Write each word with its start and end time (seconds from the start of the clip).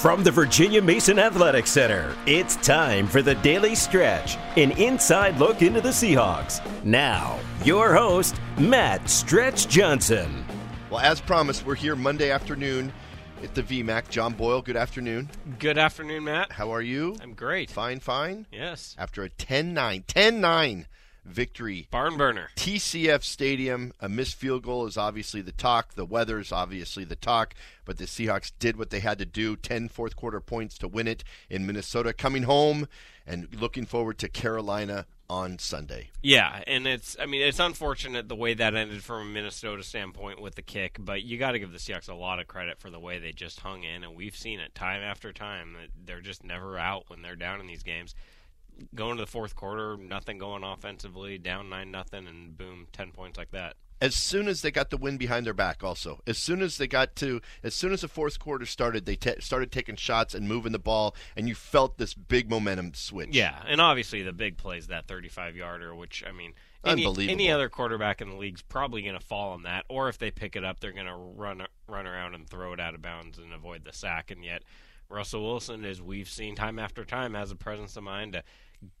From 0.00 0.22
the 0.22 0.30
Virginia 0.30 0.82
Mason 0.82 1.18
Athletic 1.18 1.66
Center, 1.66 2.14
it's 2.26 2.56
time 2.56 3.06
for 3.06 3.22
the 3.22 3.34
Daily 3.36 3.74
Stretch, 3.74 4.36
an 4.58 4.72
inside 4.72 5.38
look 5.38 5.62
into 5.62 5.80
the 5.80 5.88
Seahawks. 5.88 6.60
Now, 6.84 7.38
your 7.64 7.94
host, 7.94 8.36
Matt 8.58 9.08
Stretch 9.08 9.68
Johnson. 9.68 10.44
Well, 10.90 11.00
as 11.00 11.18
promised, 11.22 11.64
we're 11.64 11.76
here 11.76 11.96
Monday 11.96 12.30
afternoon 12.30 12.92
at 13.42 13.54
the 13.54 13.62
VMAC. 13.62 14.10
John 14.10 14.34
Boyle, 14.34 14.60
good 14.60 14.76
afternoon. 14.76 15.30
Good 15.58 15.78
afternoon, 15.78 16.24
Matt. 16.24 16.52
How 16.52 16.74
are 16.74 16.82
you? 16.82 17.16
I'm 17.22 17.32
great. 17.32 17.70
Fine, 17.70 18.00
fine. 18.00 18.46
Yes. 18.52 18.94
After 18.98 19.22
a 19.22 19.30
10 19.30 19.72
9, 19.72 20.04
10 20.06 20.40
9 20.42 20.86
victory. 21.26 21.88
Barn 21.90 22.16
burner. 22.16 22.50
TCF 22.56 23.22
Stadium, 23.22 23.92
a 24.00 24.08
missed 24.08 24.36
field 24.36 24.62
goal 24.62 24.86
is 24.86 24.96
obviously 24.96 25.42
the 25.42 25.52
talk. 25.52 25.94
The 25.94 26.04
weather 26.04 26.38
is 26.38 26.52
obviously 26.52 27.04
the 27.04 27.16
talk. 27.16 27.54
But 27.84 27.98
the 27.98 28.04
Seahawks 28.04 28.52
did 28.58 28.76
what 28.76 28.90
they 28.90 29.00
had 29.00 29.18
to 29.18 29.26
do 29.26 29.56
10 29.56 29.88
fourth 29.88 30.16
quarter 30.16 30.40
points 30.40 30.78
to 30.78 30.88
win 30.88 31.08
it 31.08 31.24
in 31.50 31.66
Minnesota. 31.66 32.12
Coming 32.12 32.44
home 32.44 32.88
and 33.26 33.48
looking 33.60 33.86
forward 33.86 34.18
to 34.18 34.28
Carolina 34.28 35.06
on 35.28 35.58
Sunday. 35.58 36.10
Yeah, 36.22 36.62
and 36.66 36.86
it's 36.86 37.16
I 37.20 37.26
mean 37.26 37.42
it's 37.42 37.58
unfortunate 37.58 38.28
the 38.28 38.36
way 38.36 38.54
that 38.54 38.74
ended 38.74 39.02
from 39.02 39.22
a 39.22 39.24
Minnesota 39.24 39.82
standpoint 39.82 40.40
with 40.40 40.54
the 40.54 40.62
kick, 40.62 40.98
but 41.00 41.22
you 41.22 41.38
got 41.38 41.52
to 41.52 41.58
give 41.58 41.72
the 41.72 41.78
Seahawks 41.78 42.08
a 42.08 42.14
lot 42.14 42.38
of 42.38 42.46
credit 42.46 42.78
for 42.78 42.90
the 42.90 43.00
way 43.00 43.18
they 43.18 43.32
just 43.32 43.60
hung 43.60 43.82
in, 43.82 44.04
and 44.04 44.14
we've 44.14 44.36
seen 44.36 44.60
it 44.60 44.74
time 44.74 45.02
after 45.02 45.32
time 45.32 45.72
that 45.74 45.88
they're 46.04 46.20
just 46.20 46.44
never 46.44 46.78
out 46.78 47.04
when 47.08 47.22
they're 47.22 47.36
down 47.36 47.60
in 47.60 47.66
these 47.66 47.82
games. 47.82 48.14
Going 48.94 49.16
to 49.16 49.22
the 49.22 49.30
fourth 49.30 49.54
quarter, 49.54 49.96
nothing 49.96 50.38
going 50.38 50.62
offensively, 50.64 51.38
down 51.38 51.68
nine 51.68 51.90
nothing, 51.90 52.26
and 52.26 52.56
boom, 52.56 52.86
ten 52.92 53.10
points 53.10 53.38
like 53.38 53.50
that. 53.52 53.76
As 53.98 54.14
soon 54.14 54.46
as 54.46 54.60
they 54.60 54.70
got 54.70 54.90
the 54.90 54.98
win 54.98 55.16
behind 55.16 55.46
their 55.46 55.54
back, 55.54 55.82
also 55.82 56.20
as 56.26 56.36
soon 56.36 56.60
as 56.60 56.76
they 56.76 56.86
got 56.86 57.16
to, 57.16 57.40
as 57.62 57.74
soon 57.74 57.92
as 57.92 58.02
the 58.02 58.08
fourth 58.08 58.38
quarter 58.38 58.66
started, 58.66 59.06
they 59.06 59.16
t- 59.16 59.40
started 59.40 59.72
taking 59.72 59.96
shots 59.96 60.34
and 60.34 60.46
moving 60.46 60.72
the 60.72 60.78
ball, 60.78 61.14
and 61.34 61.48
you 61.48 61.54
felt 61.54 61.96
this 61.96 62.12
big 62.12 62.50
momentum 62.50 62.92
switch. 62.92 63.30
Yeah, 63.32 63.62
and 63.66 63.80
obviously 63.80 64.22
the 64.22 64.34
big 64.34 64.58
plays 64.58 64.88
that 64.88 65.06
35 65.06 65.56
yarder, 65.56 65.94
which 65.94 66.22
I 66.28 66.32
mean, 66.32 66.52
any, 66.84 67.06
any 67.28 67.50
other 67.50 67.68
quarterback 67.68 68.20
in 68.20 68.28
the 68.28 68.36
league's 68.36 68.62
probably 68.62 69.02
going 69.02 69.18
to 69.18 69.24
fall 69.24 69.52
on 69.52 69.62
that, 69.62 69.84
or 69.88 70.08
if 70.08 70.18
they 70.18 70.30
pick 70.30 70.56
it 70.56 70.64
up, 70.64 70.80
they're 70.80 70.92
going 70.92 71.06
to 71.06 71.16
run 71.16 71.66
run 71.88 72.06
around 72.06 72.34
and 72.34 72.48
throw 72.48 72.72
it 72.74 72.80
out 72.80 72.94
of 72.94 73.02
bounds 73.02 73.38
and 73.38 73.52
avoid 73.52 73.84
the 73.84 73.92
sack. 73.92 74.30
And 74.30 74.44
yet, 74.44 74.62
Russell 75.08 75.42
Wilson, 75.42 75.84
as 75.84 76.02
we've 76.02 76.28
seen 76.28 76.54
time 76.54 76.78
after 76.78 77.04
time, 77.04 77.34
has 77.34 77.50
a 77.50 77.56
presence 77.56 77.96
of 77.96 78.04
mind 78.04 78.34
to 78.34 78.42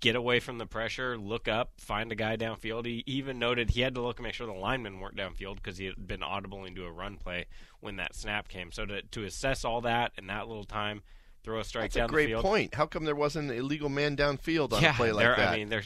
get 0.00 0.16
away 0.16 0.40
from 0.40 0.58
the 0.58 0.66
pressure, 0.66 1.16
look 1.18 1.48
up, 1.48 1.72
find 1.78 2.10
a 2.12 2.14
guy 2.14 2.36
downfield. 2.36 2.86
He 2.86 3.02
even 3.06 3.38
noted 3.38 3.70
he 3.70 3.80
had 3.80 3.94
to 3.94 4.00
look 4.00 4.18
and 4.18 4.24
make 4.24 4.34
sure 4.34 4.46
the 4.46 4.52
linemen 4.52 5.00
weren't 5.00 5.16
downfield 5.16 5.56
because 5.56 5.78
he 5.78 5.86
had 5.86 6.06
been 6.06 6.22
audible 6.22 6.64
into 6.64 6.84
a 6.84 6.90
run 6.90 7.16
play 7.16 7.46
when 7.80 7.96
that 7.96 8.14
snap 8.14 8.48
came. 8.48 8.72
So 8.72 8.86
to 8.86 9.02
to 9.02 9.24
assess 9.24 9.64
all 9.64 9.80
that 9.82 10.12
in 10.16 10.26
that 10.28 10.48
little 10.48 10.64
time, 10.64 11.02
throw 11.42 11.60
a 11.60 11.64
strike 11.64 11.84
That's 11.84 11.94
down 11.96 12.10
a 12.10 12.12
great 12.12 12.34
point. 12.36 12.74
How 12.74 12.86
come 12.86 13.04
there 13.04 13.14
wasn't 13.14 13.50
an 13.50 13.56
illegal 13.56 13.88
man 13.88 14.16
downfield 14.16 14.72
on 14.72 14.82
yeah, 14.82 14.90
a 14.90 14.94
play 14.94 15.12
like 15.12 15.36
that? 15.36 15.48
I 15.48 15.56
mean, 15.56 15.68
they're 15.68 15.84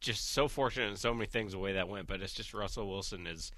just 0.00 0.32
so 0.32 0.48
fortunate 0.48 0.88
in 0.88 0.96
so 0.96 1.12
many 1.12 1.26
things 1.26 1.52
the 1.52 1.58
way 1.58 1.74
that 1.74 1.88
went. 1.88 2.06
But 2.06 2.22
it's 2.22 2.32
just 2.32 2.54
Russell 2.54 2.88
Wilson 2.88 3.26
is. 3.26 3.50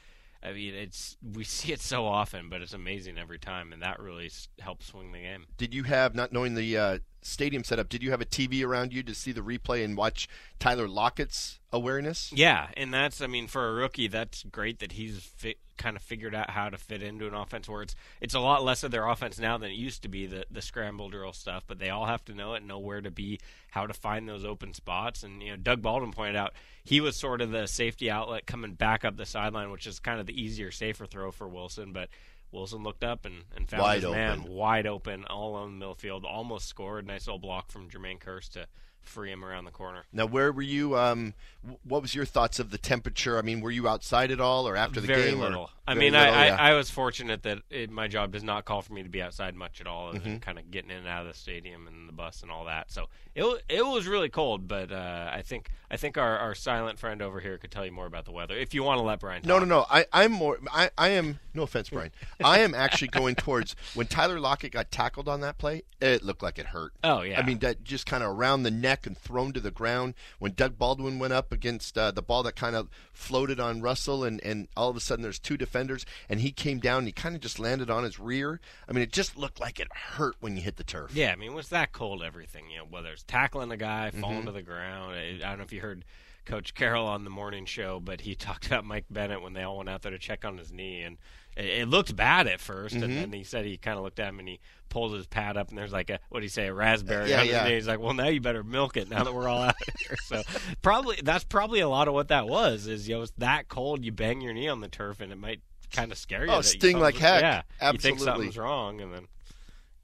I 0.42 0.52
mean, 0.52 0.74
it's 0.74 1.16
we 1.34 1.44
see 1.44 1.72
it 1.72 1.80
so 1.80 2.06
often, 2.06 2.48
but 2.48 2.62
it's 2.62 2.72
amazing 2.72 3.18
every 3.18 3.38
time, 3.38 3.72
and 3.72 3.82
that 3.82 4.00
really 4.00 4.30
helps 4.60 4.86
swing 4.86 5.12
the 5.12 5.20
game. 5.20 5.46
did 5.56 5.74
you 5.74 5.84
have, 5.84 6.14
not 6.14 6.32
knowing 6.32 6.54
the 6.54 6.76
uh, 6.76 6.98
stadium 7.22 7.64
setup, 7.64 7.88
did 7.88 8.02
you 8.02 8.10
have 8.10 8.20
a 8.20 8.26
TV 8.26 8.64
around 8.64 8.92
you 8.92 9.02
to 9.02 9.14
see 9.14 9.32
the 9.32 9.40
replay 9.40 9.84
and 9.84 9.96
watch 9.96 10.28
Tyler 10.58 10.88
Lockett's 10.88 11.60
awareness? 11.72 12.32
Yeah, 12.34 12.68
and 12.76 12.92
that's 12.92 13.20
I 13.20 13.26
mean 13.26 13.46
for 13.46 13.68
a 13.68 13.72
rookie, 13.72 14.08
that's 14.08 14.42
great 14.44 14.80
that 14.80 14.92
he's 14.92 15.18
fi- 15.20 15.56
kind 15.78 15.96
of 15.96 16.02
figured 16.02 16.34
out 16.34 16.50
how 16.50 16.68
to 16.68 16.76
fit 16.76 17.02
into 17.02 17.26
an 17.26 17.34
offense 17.34 17.68
where 17.68 17.82
it's 17.82 17.94
it's 18.20 18.34
a 18.34 18.40
lot 18.40 18.62
less 18.62 18.82
of 18.82 18.90
their 18.90 19.06
offense 19.06 19.38
now 19.38 19.56
than 19.58 19.70
it 19.70 19.74
used 19.74 20.02
to 20.02 20.08
be 20.08 20.26
the 20.26 20.44
the 20.50 20.62
scramble 20.62 21.08
drill 21.08 21.32
stuff, 21.32 21.64
but 21.66 21.78
they 21.78 21.90
all 21.90 22.06
have 22.06 22.24
to 22.26 22.34
know 22.34 22.54
it, 22.54 22.58
and 22.58 22.68
know 22.68 22.78
where 22.78 23.00
to 23.00 23.10
be, 23.10 23.38
how 23.70 23.86
to 23.86 23.94
find 23.94 24.28
those 24.28 24.44
open 24.44 24.74
spots, 24.74 25.22
and 25.22 25.42
you 25.42 25.50
know 25.50 25.56
Doug 25.56 25.82
Baldwin 25.82 26.12
pointed 26.12 26.36
out 26.36 26.52
he 26.84 27.00
was 27.00 27.16
sort 27.16 27.40
of 27.40 27.50
the 27.50 27.66
safety 27.66 28.10
outlet 28.10 28.46
coming 28.46 28.74
back 28.74 29.04
up 29.04 29.16
the 29.16 29.26
sideline, 29.26 29.70
which 29.70 29.86
is 29.86 29.98
kind 29.98 30.20
of 30.20 30.26
the 30.26 30.40
easier, 30.40 30.70
safer 30.70 31.06
throw 31.06 31.30
for 31.30 31.48
Wilson, 31.48 31.92
but. 31.92 32.08
Wilson 32.52 32.82
looked 32.82 33.02
up 33.04 33.24
and, 33.24 33.44
and 33.56 33.68
found 33.68 33.82
Wide 33.82 34.02
his 34.02 34.10
man 34.12 34.40
open. 34.40 34.52
wide 34.52 34.86
open, 34.86 35.24
all 35.24 35.54
on 35.54 35.72
the 35.72 35.78
middle 35.78 35.94
field, 35.94 36.24
almost 36.24 36.68
scored. 36.68 37.06
Nice 37.06 37.26
little 37.26 37.38
block 37.38 37.70
from 37.70 37.88
Jermaine 37.88 38.20
Kearse 38.20 38.48
to 38.50 38.66
free 39.00 39.32
him 39.32 39.44
around 39.44 39.64
the 39.64 39.70
corner. 39.72 40.04
Now, 40.12 40.26
where 40.26 40.52
were 40.52 40.62
you? 40.62 40.96
Um, 40.96 41.34
what 41.82 42.02
was 42.02 42.14
your 42.14 42.24
thoughts 42.24 42.60
of 42.60 42.70
the 42.70 42.78
temperature? 42.78 43.36
I 43.36 43.42
mean, 43.42 43.60
were 43.60 43.72
you 43.72 43.88
outside 43.88 44.30
at 44.30 44.40
all, 44.40 44.68
or 44.68 44.76
after 44.76 45.00
the 45.00 45.08
very 45.08 45.30
game? 45.32 45.40
or- 45.40 45.44
little. 45.48 45.70
I 45.84 45.94
Very 45.94 46.06
mean, 46.06 46.12
little, 46.12 46.32
I, 46.32 46.46
yeah. 46.46 46.54
I, 46.56 46.70
I 46.70 46.74
was 46.74 46.90
fortunate 46.90 47.42
that 47.42 47.58
it, 47.68 47.90
my 47.90 48.06
job 48.06 48.30
does 48.30 48.44
not 48.44 48.64
call 48.64 48.82
for 48.82 48.92
me 48.92 49.02
to 49.02 49.08
be 49.08 49.20
outside 49.20 49.56
much 49.56 49.80
at 49.80 49.88
all, 49.88 50.12
Mm-hmm. 50.14 50.28
and 50.28 50.40
kind 50.40 50.56
of 50.56 50.70
getting 50.70 50.92
in 50.92 50.98
and 50.98 51.08
out 51.08 51.22
of 51.26 51.32
the 51.32 51.36
stadium 51.36 51.88
and 51.88 52.08
the 52.08 52.12
bus 52.12 52.42
and 52.42 52.52
all 52.52 52.66
that. 52.66 52.92
So 52.92 53.08
it 53.34 53.42
it 53.68 53.84
was 53.84 54.06
really 54.06 54.28
cold, 54.28 54.68
but 54.68 54.92
uh, 54.92 55.30
I 55.34 55.42
think 55.42 55.70
I 55.90 55.96
think 55.96 56.16
our, 56.16 56.38
our 56.38 56.54
silent 56.54 57.00
friend 57.00 57.20
over 57.20 57.40
here 57.40 57.58
could 57.58 57.72
tell 57.72 57.84
you 57.84 57.90
more 57.90 58.06
about 58.06 58.26
the 58.26 58.30
weather 58.30 58.56
if 58.56 58.72
you 58.74 58.84
want 58.84 58.98
to 58.98 59.02
let 59.02 59.18
Brian. 59.18 59.42
No, 59.44 59.58
no, 59.58 59.64
no. 59.64 59.84
I, 59.90 60.06
I'm 60.12 60.30
more. 60.30 60.60
I, 60.72 60.90
I 60.96 61.08
am. 61.08 61.40
No 61.54 61.62
offense, 61.64 61.90
Brian. 61.90 62.10
I 62.42 62.60
am 62.60 62.74
actually 62.74 63.08
going 63.08 63.34
towards 63.34 63.76
when 63.94 64.06
Tyler 64.06 64.40
Lockett 64.40 64.72
got 64.72 64.90
tackled 64.90 65.28
on 65.28 65.40
that 65.42 65.58
play. 65.58 65.82
It 66.00 66.22
looked 66.22 66.42
like 66.42 66.58
it 66.58 66.66
hurt. 66.66 66.92
Oh 67.04 67.20
yeah. 67.22 67.38
I 67.38 67.44
mean, 67.44 67.58
that 67.58 67.84
just 67.84 68.06
kind 68.06 68.22
of 68.24 68.30
around 68.30 68.62
the 68.62 68.70
neck 68.70 69.06
and 69.06 69.16
thrown 69.16 69.52
to 69.52 69.60
the 69.60 69.70
ground. 69.70 70.14
When 70.38 70.52
Doug 70.52 70.78
Baldwin 70.78 71.18
went 71.18 71.32
up 71.32 71.52
against 71.52 71.96
uh, 71.98 72.10
the 72.10 72.22
ball 72.22 72.42
that 72.44 72.56
kind 72.56 72.74
of 72.74 72.88
floated 73.12 73.60
on 73.60 73.82
Russell, 73.82 74.24
and, 74.24 74.42
and 74.42 74.68
all 74.76 74.88
of 74.88 74.96
a 74.96 75.00
sudden 75.00 75.22
there's 75.22 75.38
two 75.38 75.56
defenders, 75.56 76.04
and 76.28 76.40
he 76.40 76.52
came 76.52 76.78
down 76.78 76.98
and 76.98 77.06
he 77.08 77.12
kind 77.12 77.34
of 77.34 77.40
just 77.42 77.58
landed 77.58 77.90
on 77.90 78.02
his 78.04 78.18
rear. 78.18 78.58
I 78.88 78.92
mean, 78.92 79.02
it 79.02 79.12
just 79.12 79.36
looked 79.36 79.60
like 79.60 79.78
it 79.78 79.88
hurt 79.92 80.36
when 80.40 80.56
you 80.56 80.62
hit 80.62 80.76
the 80.76 80.84
turf. 80.84 81.14
Yeah, 81.14 81.32
I 81.32 81.36
mean, 81.36 81.54
was 81.54 81.68
that 81.68 81.92
cold? 81.92 82.22
Everything, 82.22 82.70
you 82.70 82.78
know, 82.78 82.84
whether 82.88 83.10
it's 83.12 83.22
tackling 83.24 83.70
a 83.72 83.76
guy, 83.76 84.10
falling 84.10 84.38
Mm-hmm. 84.38 84.46
to 84.46 84.52
the 84.52 84.62
ground. 84.62 85.14
I, 85.14 85.34
I 85.44 85.48
don't 85.50 85.58
know 85.58 85.64
if 85.64 85.72
you 85.72 85.80
heard 85.80 86.04
Coach 86.44 86.74
Carroll 86.74 87.06
on 87.06 87.24
the 87.24 87.30
morning 87.30 87.64
show, 87.66 88.00
but 88.00 88.20
he 88.22 88.34
talked 88.36 88.66
about 88.66 88.84
Mike 88.84 89.06
Bennett 89.10 89.42
when 89.42 89.52
they 89.52 89.62
all 89.62 89.78
went 89.78 89.88
out 89.88 90.02
there 90.02 90.12
to 90.12 90.18
check 90.18 90.44
on 90.44 90.58
his 90.58 90.72
knee, 90.72 91.02
and 91.02 91.18
it, 91.56 91.64
it 91.82 91.88
looked 91.88 92.14
bad 92.16 92.46
at 92.46 92.58
1st 92.58 92.90
Mm-hmm. 92.90 93.02
and 93.04 93.16
then 93.18 93.32
he 93.32 93.44
said 93.44 93.64
he 93.64 93.76
kind 93.76 93.96
of 93.98 94.04
looked 94.04 94.18
at 94.20 94.28
him 94.28 94.38
and 94.38 94.48
he 94.48 94.60
pulled 94.88 95.14
his 95.14 95.26
pad 95.26 95.56
up, 95.56 95.68
and 95.70 95.78
there's 95.78 95.92
like 95.92 96.10
a 96.10 96.18
what 96.30 96.40
do 96.40 96.44
you 96.44 96.50
say, 96.50 96.66
a 96.66 96.74
raspberry 96.74 97.30
Yeah, 97.30 97.40
on 97.40 97.46
his 97.46 97.52
yeah. 97.54 97.64
knee. 97.64 97.74
He's 97.74 97.88
like, 97.88 98.00
well, 98.00 98.14
now 98.14 98.28
you 98.28 98.40
better 98.40 98.62
milk 98.62 98.96
it 98.96 99.08
now 99.08 99.24
that 99.24 99.32
we're 99.34 99.48
all 99.48 99.62
out 99.62 99.74
here. 99.98 100.16
So 100.26 100.42
probably 100.82 101.18
that's 101.22 101.44
probably 101.44 101.80
a 101.80 101.88
lot 101.88 102.08
of 102.08 102.14
what 102.14 102.28
that 102.28 102.48
was. 102.48 102.86
Is 102.86 103.08
you 103.08 103.14
know, 103.16 103.22
it's 103.22 103.32
that 103.38 103.68
cold, 103.68 104.04
you 104.04 104.12
bang 104.12 104.40
your 104.40 104.52
knee 104.52 104.68
on 104.68 104.80
the 104.80 104.88
turf, 104.88 105.20
and 105.20 105.32
it 105.32 105.38
might 105.38 105.60
kind 105.92 106.10
of 106.12 106.18
scare 106.18 106.44
you. 106.46 106.52
Oh, 106.52 106.60
sting 106.62 106.98
like 106.98 107.16
heck. 107.16 107.42
Yeah, 107.42 107.56
you 107.92 107.98
think 107.98 108.14
Absolutely. 108.16 108.24
something's 108.24 108.58
wrong, 108.58 109.00
and 109.00 109.12
then. 109.14 109.26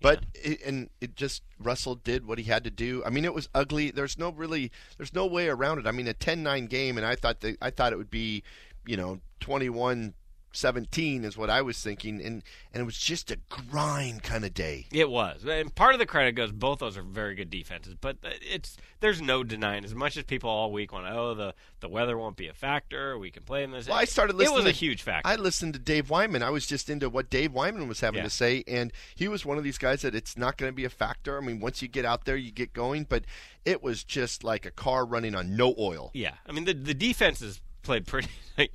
But 0.01 0.25
it, 0.35 0.61
and 0.65 0.91
it 1.01 1.17
just 1.17 1.43
Russell 1.59 1.97
did 1.97 2.27
what 2.27 2.39
he 2.39 2.45
had 2.45 2.65
to 2.65 2.71
do. 2.71 3.03
I 3.05 3.11
mean, 3.11 3.25
it 3.25 3.35
was 3.35 3.49
ugly. 3.55 3.91
There's 3.91 4.17
no 4.17 4.31
really, 4.31 4.71
there's 4.97 5.13
no 5.13 5.27
way 5.27 5.49
around 5.49 5.79
it. 5.79 5.87
I 5.87 5.91
mean, 5.91 6.07
a 6.07 6.15
10-9 6.15 6.69
game, 6.69 6.97
and 6.97 7.07
I 7.07 7.17
thought 7.17 7.41
that 7.41 7.57
I 7.61 7.71
thought 7.71 7.93
it 7.93 7.97
would 7.99 8.11
be, 8.11 8.45
you 8.87 8.97
know, 8.97 9.21
21 9.41 10.15
17 10.53 11.25
is 11.25 11.37
what 11.37 11.51
I 11.51 11.63
was 11.63 11.81
thinking, 11.83 12.21
and 12.23 12.43
and 12.73 12.81
it 12.83 12.85
was 12.85 12.99
just 12.99 13.31
a 13.31 13.39
grind 13.49 14.23
kind 14.23 14.45
of 14.45 14.55
day. 14.55 14.87
It 14.93 15.11
was, 15.11 15.45
and 15.45 15.75
part 15.75 15.93
of 15.95 15.99
the 15.99 16.07
credit 16.07 16.33
goes. 16.33 16.53
Both 16.53 16.79
those 16.81 16.97
are 16.97 17.03
very 17.03 17.35
good 17.35 17.51
defenses, 17.51 17.95
but 18.01 18.17
it's 18.23 18.77
there's 19.01 19.21
no 19.21 19.45
denying. 19.45 19.85
As 19.85 19.95
much 19.95 20.17
as 20.17 20.25
people 20.25 20.51
all 20.51 20.73
week 20.73 20.93
want, 20.93 21.07
oh, 21.07 21.35
the 21.35 21.55
the 21.81 21.89
weather 21.89 22.17
won't 22.17 22.37
be 22.37 22.49
a 22.49 22.53
factor. 22.55 23.19
We 23.19 23.31
can 23.31 23.43
play 23.43 23.63
in 23.63 23.71
this. 23.71 23.89
Well, 23.89 23.97
I 23.99 24.05
started 24.05 24.37
listening. 24.37 24.55
It 24.61 24.65
was 24.65 24.67
a 24.67 24.77
huge 24.77 25.03
factor. 25.03 25.29
I 25.29 25.37
listened 25.37 25.75
to 25.75 25.79
Dave 25.79 26.11
Wyman. 26.11 26.43
I 26.43 26.51
was 26.51 26.67
just 26.67 26.89
into 26.91 27.09
what 27.09 27.31
Dave 27.31 27.53
Wyman 27.53 27.87
was 27.89 28.01
having 28.01 28.19
Yeah. 28.19 28.25
to 28.25 28.31
say, 28.31 28.65
and 28.67 28.93
he 29.15 29.29
was 29.29 29.45
one 29.45 29.59
of 29.59 29.65
these 29.65 29.79
guys 29.79 30.03
that 30.03 30.15
it's 30.15 30.37
not 30.37 30.57
going 30.57 30.71
to 30.73 30.75
be 30.77 30.85
a 30.85 30.91
factor. 30.91 31.37
I 31.39 31.41
mean, 31.45 31.61
once 31.61 31.83
you 31.83 31.89
get 31.89 32.05
out 32.05 32.25
there, 32.25 32.37
you 32.37 32.51
get 32.51 32.73
going, 32.73 33.05
but 33.09 33.25
it 33.65 33.83
was 33.83 34.03
just 34.05 34.43
like 34.45 34.65
a 34.67 34.71
car 34.71 35.05
running 35.05 35.35
on 35.35 35.57
no 35.57 35.75
oil. 35.79 36.11
yeah, 36.15 36.35
I 36.47 36.53
mean 36.53 36.65
the 36.65 36.73
the 36.75 36.95
defenses 36.95 37.61
played 37.83 38.07
pretty. 38.07 38.29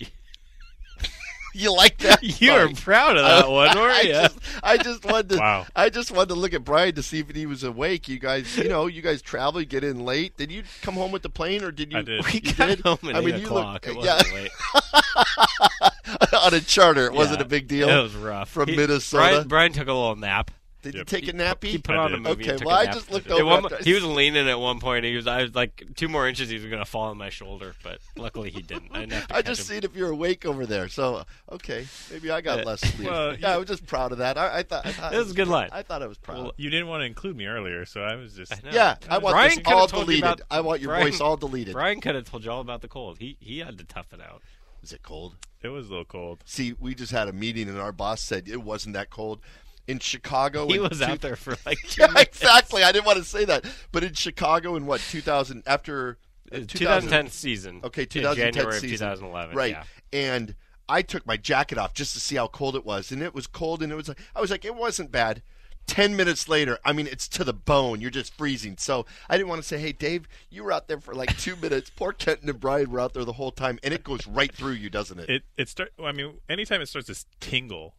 You 1.53 1.75
like 1.75 1.97
that? 1.99 2.23
you 2.41 2.51
were 2.53 2.69
proud 2.73 3.15
of 3.17 3.23
that 3.25 3.49
one, 3.49 3.77
weren't 3.77 3.93
I 3.97 4.03
just, 4.03 4.39
I 4.63 4.77
just 4.77 5.05
wanted 5.05 5.29
to, 5.29 5.37
Wow. 5.37 5.65
I 5.75 5.89
just 5.89 6.11
wanted 6.11 6.29
to 6.29 6.35
look 6.35 6.53
at 6.53 6.63
Brian 6.63 6.95
to 6.95 7.03
see 7.03 7.19
if 7.19 7.29
he 7.29 7.45
was 7.45 7.63
awake. 7.63 8.07
You 8.07 8.19
guys, 8.19 8.57
you 8.57 8.69
know, 8.69 8.87
you 8.87 9.01
guys 9.01 9.21
travel, 9.21 9.59
you 9.61 9.65
get 9.67 9.83
in 9.83 10.03
late. 10.03 10.35
Did 10.37 10.51
you 10.51 10.63
come 10.81 10.95
home 10.95 11.11
with 11.11 11.21
the 11.21 11.29
plane, 11.29 11.63
or 11.63 11.71
did 11.71 11.91
you? 11.91 11.99
I 11.99 12.01
did. 12.01 12.25
we 12.25 12.31
You 12.43 12.53
got 12.53 12.67
did? 12.67 12.79
home 12.81 12.97
at 13.03 13.15
I 13.15 13.21
mean, 13.21 13.35
eight 13.35 13.41
you 13.41 13.45
o'clock. 13.45 13.85
yeah. 13.85 13.93
wasn't 13.95 14.33
late. 14.33 14.51
on 16.33 16.53
a 16.53 16.59
charter. 16.59 17.05
It 17.05 17.13
wasn't 17.13 17.41
a 17.41 17.45
big 17.45 17.67
deal. 17.67 17.87
It 17.89 18.01
was 18.01 18.15
rough 18.15 18.49
From 18.49 18.69
He- 18.69 18.75
Minnesota? 18.75 19.23
Brian, 19.23 19.47
Brian 19.47 19.73
took 19.73 19.87
a 19.87 19.93
little 19.93 20.15
nap. 20.15 20.51
Did 20.83 20.93
you 20.93 20.99
Yep. 20.99 21.07
take 21.07 21.27
a 21.27 21.33
nappy? 21.33 21.63
He 21.69 21.77
put 21.79 21.95
I 21.95 21.99
on 21.99 22.11
a 22.13 22.15
did. 22.17 22.21
movie. 22.21 22.43
Okay, 22.43 22.49
and 22.51 22.59
took 22.59 22.67
well, 22.67 22.77
a 22.77 22.81
I 22.81 22.85
nap. 22.85 22.93
just 22.93 23.09
looked 23.11 23.25
At 23.27 23.31
over 23.33 23.45
one 23.45 23.63
after 23.63 23.75
I- 23.75 23.79
mo- 23.79 23.83
he 23.83 23.93
was 23.93 24.03
leaning 24.03 24.47
at 24.47 24.59
one 24.59 24.79
point. 24.79 25.05
He 25.05 25.15
was, 25.15 25.25
I 25.25 25.41
was 25.43 25.55
like 25.55 25.83
two 25.95 26.07
more 26.07 26.27
inches. 26.27 26.49
He 26.49 26.55
was 26.55 26.65
going 26.65 26.77
to 26.79 26.85
fall 26.85 27.05
on 27.09 27.17
my 27.17 27.29
shoulder, 27.29 27.73
but 27.83 27.99
luckily 28.15 28.51
he 28.51 28.61
didn't. 28.61 28.91
I, 28.91 28.99
didn't 28.99 29.13
have 29.13 29.27
to 29.29 29.35
I 29.37 29.41
just 29.41 29.61
him. 29.61 29.65
seen 29.81 29.83
if 29.83 29.95
you're 29.95 30.09
awake 30.11 30.45
over 30.45 30.65
there. 30.65 30.87
So 30.89 31.15
uh, 31.15 31.23
okay, 31.53 31.87
maybe 32.11 32.29
I 32.29 32.41
got 32.41 32.59
Yeah. 32.59 32.63
less 32.65 32.81
sleep. 32.81 33.09
Well, 33.09 33.31
yeah, 33.37 33.49
you- 33.49 33.53
I 33.55 33.57
was 33.57 33.67
just 33.67 33.85
proud 33.87 34.11
of 34.11 34.19
that. 34.19 34.37
I, 34.37 34.59
I 34.59 34.63
thought 34.63 34.85
I 34.85 34.91
thought 34.91 35.13
It 35.13 35.17
was 35.17 35.31
a 35.31 35.35
good 35.35 35.47
line. 35.47 35.69
I 35.71 35.81
thought 35.81 36.03
I 36.03 36.07
was 36.07 36.17
proud. 36.17 36.37
Well, 36.43 36.53
you 36.57 36.69
didn't 36.69 36.87
want 36.87 37.01
to 37.01 37.05
include 37.05 37.35
me 37.37 37.45
earlier, 37.45 37.85
so 37.85 38.01
I 38.01 38.15
was 38.15 38.33
just. 38.33 38.51
I 38.53 38.59
yeah, 38.71 38.95
I 39.09 39.17
want 39.19 39.33
Brian 39.35 39.49
this 39.49 39.57
could've 39.59 39.73
all 39.73 39.87
deleted. 39.87 40.23
about- 40.23 40.41
I 40.51 40.59
want 40.61 40.81
your 40.81 40.89
Brian- 40.91 41.07
voice 41.07 41.21
all 41.21 41.37
deleted. 41.37 41.73
Brian 41.73 42.01
could 42.01 42.15
have 42.15 42.29
told 42.29 42.43
you 42.43 42.51
all 42.51 42.61
about 42.61 42.81
the 42.81 42.87
cold. 42.89 43.19
He 43.19 43.37
he 43.39 43.59
had 43.59 43.77
to 43.77 43.85
tough 43.85 44.11
it 44.13 44.19
out. 44.21 44.41
Is 44.83 44.91
it 44.91 45.01
cold? 45.01 45.35
It 45.61 45.69
was 45.69 45.87
a 45.87 45.89
little 45.91 46.03
cold. 46.03 46.43
See, 46.45 46.73
we 46.77 46.93
just 46.93 47.13
had 47.13 47.29
a 47.29 47.31
meeting 47.31 47.69
and 47.69 47.79
our 47.79 47.93
boss 47.93 48.21
said 48.21 48.49
it 48.49 48.61
wasn't 48.61 48.95
that 48.95 49.09
cold. 49.09 49.39
In 49.87 49.99
Chicago. 49.99 50.67
He 50.67 50.75
in 50.75 50.83
was 50.83 50.99
two- 50.99 51.05
out 51.05 51.21
there 51.21 51.35
for 51.35 51.55
like 51.65 51.77
two 51.87 52.01
Yeah, 52.01 52.07
minutes. 52.07 52.37
exactly. 52.41 52.83
I 52.83 52.91
didn't 52.91 53.05
want 53.05 53.17
to 53.19 53.23
say 53.25 53.45
that, 53.45 53.65
but 53.91 54.03
in 54.03 54.13
Chicago 54.13 54.75
in 54.75 54.85
what 54.85 55.01
2000 55.01 55.63
after 55.65 56.17
uh, 56.51 56.59
2010 56.67 57.27
season. 57.29 57.81
Okay, 57.83 58.03
in 58.03 58.07
2010 58.09 58.53
January 58.53 58.79
season. 58.79 59.07
of 59.07 59.19
2011. 59.19 59.55
Right. 59.55 59.71
Yeah. 59.71 59.83
And 60.11 60.55
I 60.89 61.01
took 61.01 61.25
my 61.25 61.37
jacket 61.37 61.77
off 61.77 61.93
just 61.93 62.13
to 62.13 62.19
see 62.19 62.35
how 62.35 62.47
cold 62.47 62.75
it 62.75 62.85
was, 62.85 63.11
and 63.11 63.21
it 63.23 63.33
was 63.33 63.47
cold, 63.47 63.81
and 63.81 63.91
it 63.91 63.95
was. 63.95 64.09
Like 64.09 64.19
I 64.35 64.41
was 64.41 64.51
like, 64.51 64.65
it 64.65 64.75
wasn't 64.75 65.11
bad. 65.11 65.41
Ten 65.85 66.15
minutes 66.15 66.47
later, 66.47 66.77
I 66.85 66.93
mean, 66.93 67.07
it's 67.07 67.27
to 67.29 67.43
the 67.43 67.51
bone. 67.53 67.99
You're 67.99 68.09
just 68.09 68.33
freezing. 68.33 68.77
So 68.77 69.05
I 69.29 69.35
didn't 69.37 69.49
want 69.49 69.61
to 69.61 69.67
say, 69.67 69.79
"Hey, 69.79 69.91
Dave, 69.91 70.29
you 70.49 70.63
were 70.63 70.71
out 70.71 70.87
there 70.87 70.99
for 71.01 71.13
like 71.13 71.37
two 71.37 71.55
minutes." 71.57 71.89
Poor 71.89 72.13
Kenton 72.13 72.49
and 72.49 72.57
Brian 72.59 72.89
were 72.89 73.01
out 73.01 73.13
there 73.13 73.25
the 73.25 73.33
whole 73.33 73.51
time, 73.51 73.79
and 73.83 73.93
it 73.93 74.01
goes 74.03 74.25
right 74.25 74.53
through 74.53 74.73
you, 74.73 74.89
doesn't 74.89 75.19
it? 75.19 75.29
It 75.29 75.43
it 75.57 75.67
start. 75.69 75.91
I 76.01 76.13
mean, 76.13 76.35
anytime 76.47 76.79
it 76.79 76.87
starts 76.87 77.07
to 77.07 77.25
tingle 77.41 77.95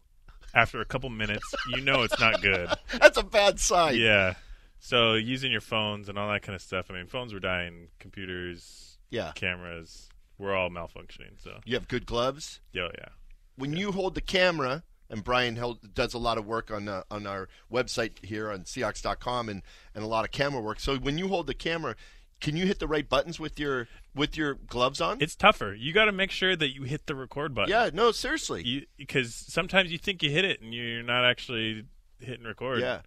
after 0.55 0.81
a 0.81 0.85
couple 0.85 1.09
minutes, 1.09 1.45
you 1.69 1.81
know 1.81 2.01
it's 2.03 2.19
not 2.19 2.41
good. 2.41 2.69
That's 2.99 3.17
a 3.17 3.23
bad 3.23 3.59
sign. 3.59 3.97
Yeah. 3.97 4.33
So 4.79 5.13
using 5.13 5.51
your 5.51 5.61
phones 5.61 6.09
and 6.09 6.17
all 6.17 6.31
that 6.31 6.41
kind 6.41 6.55
of 6.55 6.61
stuff. 6.61 6.87
I 6.89 6.93
mean, 6.93 7.07
phones 7.07 7.33
were 7.33 7.39
dying, 7.39 7.89
computers, 7.99 8.97
Yeah. 9.09 9.31
cameras, 9.35 10.09
we're 10.37 10.55
all 10.55 10.69
malfunctioning. 10.69 11.41
So 11.43 11.59
You 11.65 11.75
have 11.75 11.87
good 11.87 12.05
gloves. 12.05 12.61
yeah, 12.71 12.89
yeah. 12.97 13.09
when 13.57 13.73
you 13.73 13.91
hold 13.91 14.15
the 14.15 14.21
camera, 14.21 14.83
and 15.09 15.23
Brian 15.23 15.55
held, 15.55 15.93
does 15.93 16.13
a 16.15 16.17
lot 16.17 16.37
of 16.39 16.47
work 16.47 16.71
on 16.71 16.87
uh, 16.87 17.03
on 17.11 17.27
our 17.27 17.47
website 17.71 18.23
here 18.25 18.51
on 18.51 18.61
Seahawks.com 18.63 19.49
and, 19.49 19.61
and 19.93 20.03
a 20.03 20.07
lot 20.07 20.25
of 20.25 20.31
camera 20.31 20.59
work. 20.61 20.79
So 20.79 20.97
when 20.97 21.17
you 21.19 21.27
hold 21.27 21.45
the 21.45 21.53
camera, 21.53 21.95
can 22.41 22.55
you 22.57 22.65
hit 22.65 22.79
the 22.79 22.87
right 22.87 23.07
buttons 23.07 23.39
with 23.39 23.59
your 23.59 23.87
with 24.13 24.37
your 24.37 24.53
gloves 24.55 25.01
on? 25.01 25.17
It's 25.21 25.35
tougher. 25.35 25.73
You 25.73 25.93
got 25.93 26.05
to 26.05 26.11
make 26.11 26.31
sure 26.31 26.55
that 26.55 26.73
you 26.73 26.83
hit 26.83 27.05
the 27.07 27.15
record 27.15 27.53
button. 27.55 27.69
yeah, 27.69 27.89
no, 27.93 28.11
seriously. 28.11 28.87
because 28.97 29.33
sometimes 29.33 29.91
you 29.91 29.97
think 29.97 30.21
you 30.23 30.29
hit 30.29 30.45
it 30.45 30.61
and 30.61 30.73
you're 30.73 31.03
not 31.03 31.25
actually 31.25 31.85
hitting 32.19 32.45
record. 32.45 32.79
yeah, 32.81 33.01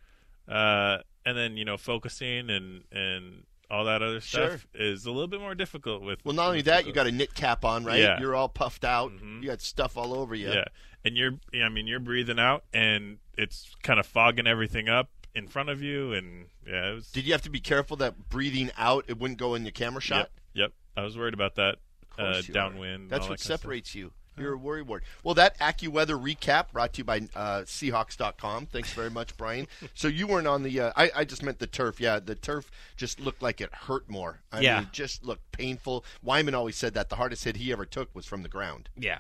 Uh, 0.53 0.99
and 1.25 1.37
then 1.37 1.57
you 1.57 1.65
know 1.65 1.77
focusing 1.77 2.51
and 2.51 2.85
and 2.93 3.45
all 3.71 3.85
that 3.85 4.03
other 4.03 4.21
stuff 4.21 4.67
is 4.75 5.05
a 5.05 5.11
little 5.11 5.29
bit 5.29 5.41
more 5.41 5.55
difficult 5.55 6.03
with. 6.03 6.25
Well, 6.25 6.35
not 6.35 6.47
only 6.49 6.63
that, 6.63 6.87
you 6.87 6.93
got 6.95 7.07
a 7.07 7.13
knit 7.13 7.35
cap 7.35 7.67
on, 7.67 7.85
right? 7.85 8.01
Yeah. 8.01 8.19
You're 8.19 8.35
all 8.35 8.49
puffed 8.49 8.83
out. 8.85 9.13
Mhm. 9.13 9.43
You 9.43 9.49
got 9.49 9.61
stuff 9.61 9.99
all 9.99 10.15
over 10.15 10.35
you. 10.35 10.49
yeah. 10.51 10.65
and 11.05 11.17
you're 11.17 11.33
I 11.63 11.69
mean 11.69 11.87
you're 11.87 12.01
breathing 12.01 12.39
out 12.41 12.65
and 12.73 13.19
it's 13.37 13.77
kind 13.83 14.01
of 14.01 14.07
fogging 14.07 14.47
everything 14.49 14.89
up 14.89 15.11
in 15.39 15.49
front 15.49 15.71
of 15.71 15.83
you 15.83 16.13
and 16.13 16.47
yeah 16.67 16.91
it 16.91 16.95
was. 16.95 17.11
Did 17.11 17.25
you 17.25 17.33
have 17.33 17.43
to 17.43 17.51
be 17.51 17.61
careful 17.61 17.97
that 17.99 18.29
breathing 18.29 18.71
out 18.77 19.05
it 19.09 19.19
wouldn't 19.19 19.39
go 19.39 19.55
in 19.55 19.63
your 19.63 19.73
camera 19.73 20.03
shot? 20.03 20.31
Yep, 20.55 20.71
yep. 20.71 20.73
I 20.97 21.03
was 21.03 21.17
worried 21.17 21.35
about 21.35 21.55
that. 21.55 21.77
Uh, 22.19 22.43
downwind. 22.53 23.11
That's 23.11 23.25
all 23.25 23.31
what 23.31 23.39
that 23.39 23.45
separates 23.45 23.95
you. 23.95 24.13
You're 24.41 24.55
a 24.55 24.59
worry 24.59 24.83
ward. 24.83 25.03
Well, 25.25 25.35
that 25.35 25.59
AccuWeather 25.59 26.21
recap 26.21 26.73
brought 26.73 26.93
to 26.95 26.99
you 26.99 27.05
by 27.05 27.19
uh, 27.35 27.63
Seahawks.com. 27.63 28.67
Thanks 28.67 28.93
very 28.93 29.11
much, 29.11 29.37
Brian. 29.37 29.67
so 29.95 30.09
you 30.09 30.27
weren't 30.27 30.47
on 30.47 30.63
the. 30.63 30.81
Uh, 30.81 30.93
I, 30.97 31.11
I 31.17 31.25
just 31.25 31.43
meant 31.43 31.59
the 31.59 31.67
turf. 31.67 32.01
Yeah, 32.01 32.19
the 32.21 32.35
turf 32.35 32.71
just 32.97 33.21
looked 33.21 33.43
like 33.43 33.61
it 33.61 33.73
hurt 33.75 34.09
more. 34.09 34.41
I 34.53 34.61
Yeah. 34.61 34.75
mean, 34.79 34.83
it 34.85 34.93
just 34.93 35.25
looked 35.25 35.51
painful. 35.53 36.05
Wyman 36.23 36.55
always 36.55 36.77
said 36.77 36.95
that 36.95 37.09
the 37.09 37.17
hardest 37.17 37.45
hit 37.45 37.57
he 37.57 37.73
ever 37.73 37.85
took 37.85 38.15
was 38.15 38.27
from 38.27 38.43
the 38.43 38.49
ground. 38.49 38.89
Yeah, 38.97 39.19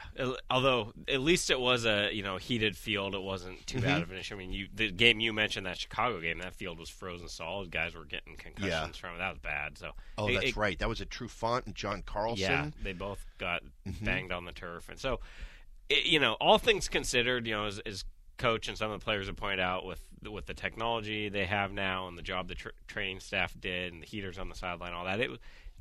although 0.51 0.93
at 1.09 1.21
least 1.21 1.51
it 1.51 1.61
was 1.61 1.85
a 1.85 2.11
you 2.13 2.23
know 2.23 2.37
heated 2.37 2.77
field. 2.77 3.15
It 3.15 3.23
wasn't 3.23 3.67
too 3.67 3.79
Mm-hmm. 3.79 3.87
bad 3.87 4.03
of 4.03 4.11
an 4.11 4.17
issue. 4.19 4.35
I 4.35 4.39
mean, 4.39 4.53
you 4.53 4.69
the 4.75 4.91
game 4.91 5.21
you 5.21 5.33
mentioned 5.33 5.67
that 5.67 5.79
Chicago 5.79 6.21
game, 6.21 6.39
that 6.41 6.55
field 6.55 6.79
was 6.79 6.89
frozen 6.89 7.29
solid. 7.29 7.71
Guys 7.71 7.95
were 7.95 8.05
getting 8.05 8.35
concussions 8.37 8.71
Yeah. 8.71 8.87
from 9.01 9.15
it. 9.15 9.19
That 9.19 9.31
was 9.31 9.39
bad. 9.39 9.79
So 9.79 9.93
Oh, 10.17 10.27
it- 10.29 10.35
that's 10.35 10.47
it- 10.47 10.57
right. 10.57 10.79
That 10.79 10.89
was 10.89 11.01
a 11.01 11.05
true 11.05 11.29
font 11.29 11.67
and 11.67 11.75
John 11.75 12.03
Carlson. 12.03 12.41
Yeah, 12.41 12.71
they 12.83 12.93
both 12.93 13.25
got 13.39 13.63
Mm-hmm. 13.87 14.05
banged 14.05 14.33
on 14.33 14.45
the 14.45 14.53
turf, 14.53 14.89
and 14.91 14.99
so 14.99 15.21
it, 15.89 16.05
you 16.05 16.21
know, 16.21 16.35
all 16.35 16.59
things 16.59 16.89
considered, 16.89 17.47
you 17.47 17.55
know, 17.55 17.65
as, 17.65 17.79
as 17.87 18.05
coach 18.37 18.69
and 18.69 18.77
some 18.77 18.91
of 18.91 19.01
the 19.01 19.05
players 19.05 19.27
have 19.27 19.37
pointed 19.37 19.61
out 19.61 19.87
with 19.87 20.03
with 20.31 20.47
the 20.47 20.55
technology 20.55 21.29
they 21.29 21.47
have 21.47 21.73
now 21.73 22.07
and 22.09 22.19
the 22.19 22.23
job 22.23 22.49
the 22.49 22.55
tr- 22.55 22.69
training 22.89 23.21
staff 23.21 23.55
did 23.61 23.93
and 23.93 24.03
the 24.03 24.07
heaters 24.07 24.37
on 24.39 24.49
the 24.49 24.55
sideline, 24.55 24.93
all 24.93 25.05
that, 25.05 25.21
it 25.21 25.31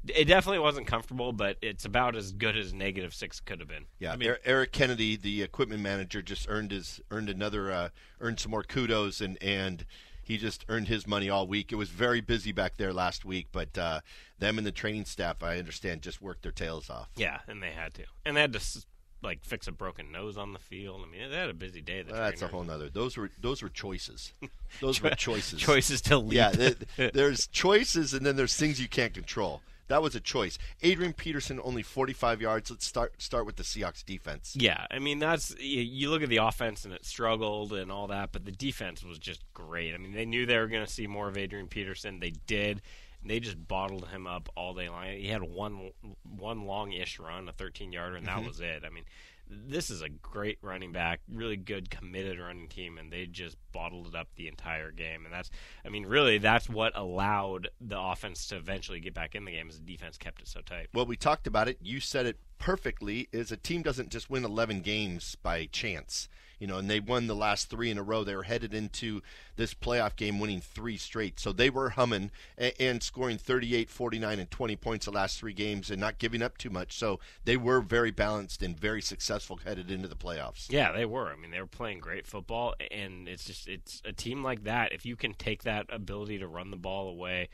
it 0.07 0.25
definitely 0.25 0.59
wasn't 0.59 0.87
comfortable, 0.87 1.33
but 1.33 1.57
it's 1.61 1.83
about 1.83 2.15
as 2.15 2.31
good 2.31 2.55
as 2.55 2.71
negative 2.73 3.13
six 3.13 3.39
could 3.41 3.59
have 3.59 3.67
been. 3.67 3.85
Yeah, 3.99 4.13
I 4.13 4.15
mean- 4.15 4.29
Er- 4.29 4.39
Eric 4.45 4.71
Kennedy, 4.71 5.17
the 5.17 5.41
equipment 5.41 5.81
manager, 5.81 6.21
just 6.21 6.47
earned 6.49 6.71
his 6.71 7.01
earned 7.11 7.29
another 7.29 7.71
uh, 7.71 7.89
earned 8.21 8.39
some 8.39 8.51
more 8.51 8.63
kudos 8.63 9.19
and 9.19 9.37
and 9.41 9.85
he 10.27 10.37
just 10.37 10.65
earned 10.67 10.89
his 10.89 11.07
money 11.07 11.29
all 11.29 11.47
week. 11.47 11.71
It 11.71 11.75
was 11.75 11.89
very 11.89 12.19
busy 12.19 12.51
back 12.51 12.77
there 12.77 12.91
last 12.91 13.23
week, 13.23 13.47
but 13.51 13.77
uh, 13.77 14.01
them 14.39 14.57
and 14.57 14.67
the 14.67 14.71
training 14.71 15.05
staff, 15.05 15.41
I 15.41 15.57
understand, 15.57 16.01
just 16.01 16.21
worked 16.21 16.43
their 16.43 16.51
tails 16.51 16.89
off. 16.89 17.09
Yeah, 17.15 17.39
and 17.47 17.63
they 17.63 17.71
had 17.71 17.93
to, 17.95 18.03
and 18.25 18.35
they 18.35 18.41
had 18.41 18.53
to 18.53 18.85
like 19.23 19.43
fix 19.45 19.67
a 19.67 19.71
broken 19.71 20.11
nose 20.11 20.37
on 20.37 20.51
the 20.51 20.59
field. 20.59 21.01
I 21.07 21.09
mean, 21.09 21.29
they 21.31 21.37
had 21.37 21.49
a 21.49 21.53
busy 21.53 21.81
day. 21.81 22.03
Well, 22.07 22.19
that's 22.19 22.41
a 22.41 22.47
whole 22.47 22.63
nother. 22.63 22.89
Those 22.89 23.15
were 23.15 23.31
those 23.39 23.61
were 23.61 23.69
choices. 23.69 24.33
Those 24.81 25.01
were 25.01 25.11
choices. 25.11 25.61
choices 25.61 26.01
to 26.01 26.17
lead. 26.17 26.33
Yeah, 26.33 26.51
th- 26.51 26.77
there's 27.13 27.47
choices 27.47 28.13
and 28.13 28.25
then 28.25 28.35
there's 28.35 28.55
things 28.55 28.81
you 28.81 28.89
can't 28.89 29.13
control. 29.13 29.61
That 29.87 30.01
was 30.01 30.15
a 30.15 30.19
choice. 30.19 30.57
Adrian 30.81 31.13
Peterson 31.13 31.59
only 31.63 31.81
45 31.81 32.41
yards. 32.41 32.69
Let's 32.69 32.85
start 32.85 33.21
start 33.21 33.45
with 33.45 33.55
the 33.55 33.63
Seahawks 33.63 34.03
defense. 34.03 34.55
Yeah, 34.57 34.85
I 34.91 34.99
mean 34.99 35.19
that's 35.19 35.55
you, 35.59 36.09
look 36.09 36.23
at 36.23 36.29
the 36.29 36.37
offense 36.37 36.85
and 36.85 36.93
it 36.93 37.05
struggled 37.05 37.73
and 37.73 37.91
all 37.91 38.07
that, 38.07 38.31
but 38.31 38.45
the 38.45 38.51
defense 38.51 39.03
was 39.03 39.19
just 39.19 39.41
great. 39.53 39.93
I 39.93 39.97
mean, 39.97 40.13
they 40.13 40.25
knew 40.25 40.45
they 40.45 40.57
were 40.57 40.67
going 40.67 40.85
to 40.85 40.91
see 40.91 41.07
more 41.07 41.27
of 41.27 41.37
Adrian 41.37 41.67
Peterson. 41.67 42.19
They 42.19 42.33
did. 42.47 42.81
They 43.25 43.39
just 43.39 43.67
bottled 43.67 44.07
him 44.09 44.27
up 44.27 44.49
all 44.55 44.73
day 44.73 44.89
long. 44.89 45.05
He 45.05 45.27
had 45.27 45.43
one 45.43 45.91
one 46.23 46.65
long-ish 46.65 47.19
run, 47.19 47.49
a 47.49 47.53
13-yarder, 47.53 48.15
and 48.15 48.27
that 48.27 48.37
mm-hmm. 48.37 48.47
was 48.47 48.59
it. 48.59 48.83
I 48.85 48.89
mean, 48.89 49.03
this 49.49 49.89
is 49.89 50.01
a 50.01 50.09
great 50.09 50.57
running 50.61 50.91
back, 50.91 51.21
really 51.31 51.57
good 51.57 51.89
committed 51.89 52.39
running 52.39 52.67
team, 52.67 52.97
and 52.97 53.11
they 53.11 53.25
just 53.25 53.57
bottled 53.71 54.07
it 54.07 54.15
up 54.15 54.27
the 54.35 54.47
entire 54.47 54.91
game. 54.91 55.25
And 55.25 55.33
that's, 55.33 55.49
I 55.85 55.89
mean, 55.89 56.05
really, 56.05 56.37
that's 56.37 56.69
what 56.69 56.95
allowed 56.95 57.69
the 57.79 57.99
offense 57.99 58.47
to 58.47 58.57
eventually 58.57 58.99
get 58.99 59.13
back 59.13 59.35
in 59.35 59.45
the 59.45 59.51
game, 59.51 59.69
as 59.69 59.79
the 59.79 59.85
defense 59.85 60.17
kept 60.17 60.41
it 60.41 60.47
so 60.47 60.61
tight. 60.61 60.87
Well, 60.93 61.05
we 61.05 61.15
talked 61.15 61.47
about 61.47 61.67
it. 61.67 61.77
You 61.81 61.99
said 61.99 62.25
it 62.25 62.37
perfectly. 62.57 63.27
Is 63.31 63.51
a 63.51 63.57
team 63.57 63.81
doesn't 63.81 64.09
just 64.09 64.29
win 64.29 64.45
11 64.45 64.81
games 64.81 65.35
by 65.35 65.65
chance. 65.71 66.27
You 66.59 66.65
know, 66.65 66.77
and 66.77 66.89
they 66.89 66.99
won 66.99 67.27
the 67.27 67.35
last 67.35 67.69
three 67.69 67.91
in 67.91 67.99
a 67.99 68.03
row. 68.03 68.23
They 68.23 68.35
were 68.35 68.43
headed 68.43 68.73
into 68.73 69.21
this 69.57 69.75
playoff 69.75 70.15
game 70.15 70.39
winning 70.39 70.59
three 70.61 70.97
straight. 70.97 71.39
So 71.39 71.51
they 71.51 71.69
were 71.69 71.91
humming 71.91 72.31
and, 72.57 72.73
and 72.79 73.03
scoring 73.03 73.37
38, 73.37 73.89
49, 73.91 74.39
and 74.39 74.49
20 74.49 74.75
points 74.77 75.05
the 75.05 75.11
last 75.11 75.39
three 75.39 75.53
games 75.53 75.91
and 75.91 76.01
not 76.01 76.17
giving 76.17 76.41
up 76.41 76.57
too 76.57 76.71
much. 76.71 76.97
So 76.97 77.19
they 77.45 77.57
were 77.57 77.81
very 77.81 78.09
balanced 78.09 78.63
and 78.63 78.77
very 78.77 79.03
successful 79.03 79.59
headed 79.63 79.91
into 79.91 80.07
the 80.07 80.15
playoffs. 80.15 80.71
Yeah, 80.71 80.91
they 80.91 81.05
were. 81.05 81.29
I 81.31 81.35
mean, 81.35 81.51
they 81.51 81.61
were 81.61 81.67
playing 81.67 81.99
great 81.99 82.25
football, 82.25 82.73
and 82.89 83.27
it's 83.27 83.45
just 83.45 83.67
it's 83.67 84.01
a 84.03 84.11
team 84.11 84.43
like 84.43 84.63
that. 84.63 84.93
If 84.93 85.05
you 85.05 85.15
can 85.15 85.35
take 85.35 85.61
that 85.63 85.85
ability 85.89 86.39
to 86.39 86.47
run 86.47 86.71
the 86.71 86.77
ball 86.77 87.07
away, 87.07 87.49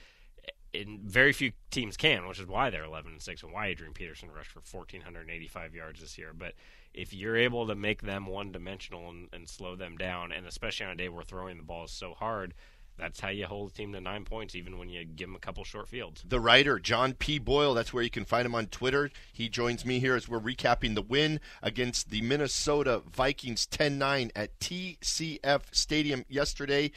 and 0.73 0.99
very 1.01 1.33
few 1.33 1.51
teams 1.71 1.97
can, 1.97 2.27
which 2.27 2.39
is 2.39 2.47
why 2.47 2.69
they're 2.69 2.83
11 2.83 3.11
and 3.11 3.21
six, 3.21 3.43
and 3.43 3.51
why 3.51 3.67
Adrian 3.67 3.93
Peterson 3.93 4.29
rushed 4.31 4.51
for 4.51 4.59
1,485 4.59 5.75
yards 5.75 6.01
this 6.01 6.17
year. 6.17 6.33
But 6.37 6.53
if 6.93 7.13
you're 7.13 7.37
able 7.37 7.67
to 7.67 7.75
make 7.75 8.01
them 8.01 8.25
one 8.25 8.51
dimensional 8.51 9.09
and, 9.09 9.27
and 9.33 9.47
slow 9.47 9.75
them 9.75 9.97
down, 9.97 10.31
and 10.31 10.45
especially 10.45 10.85
on 10.85 10.91
a 10.93 10.95
day 10.95 11.09
where 11.09 11.23
throwing 11.23 11.57
the 11.57 11.63
ball 11.63 11.85
is 11.85 11.91
so 11.91 12.13
hard. 12.13 12.53
That's 12.97 13.19
how 13.19 13.29
you 13.29 13.47
hold 13.47 13.71
a 13.71 13.73
team 13.73 13.91
to 13.93 14.01
nine 14.01 14.23
points, 14.23 14.53
even 14.53 14.77
when 14.77 14.87
you 14.87 15.03
give 15.03 15.27
them 15.27 15.35
a 15.35 15.39
couple 15.39 15.63
short 15.63 15.89
fields. 15.89 16.23
the 16.27 16.39
writer 16.39 16.77
John 16.77 17.13
P. 17.13 17.39
Boyle. 17.39 17.73
That's 17.73 17.91
where 17.91 18.03
you 18.03 18.11
can 18.11 18.23
find 18.23 18.45
him 18.45 18.53
on 18.53 18.67
Twitter. 18.67 19.09
He 19.31 19.49
joins 19.49 19.83
me 19.83 19.97
here 19.97 20.15
as 20.15 20.29
we're 20.29 20.39
recapping 20.39 20.93
the 20.93 21.01
win 21.01 21.39
against 21.63 22.11
the 22.11 22.21
Minnesota 22.21 23.01
Vikings 23.11 23.65
10-9 23.65 24.29
at 24.35 24.59
TCF 24.59 25.61
Stadium 25.71 26.23
yesterday. 26.29 26.91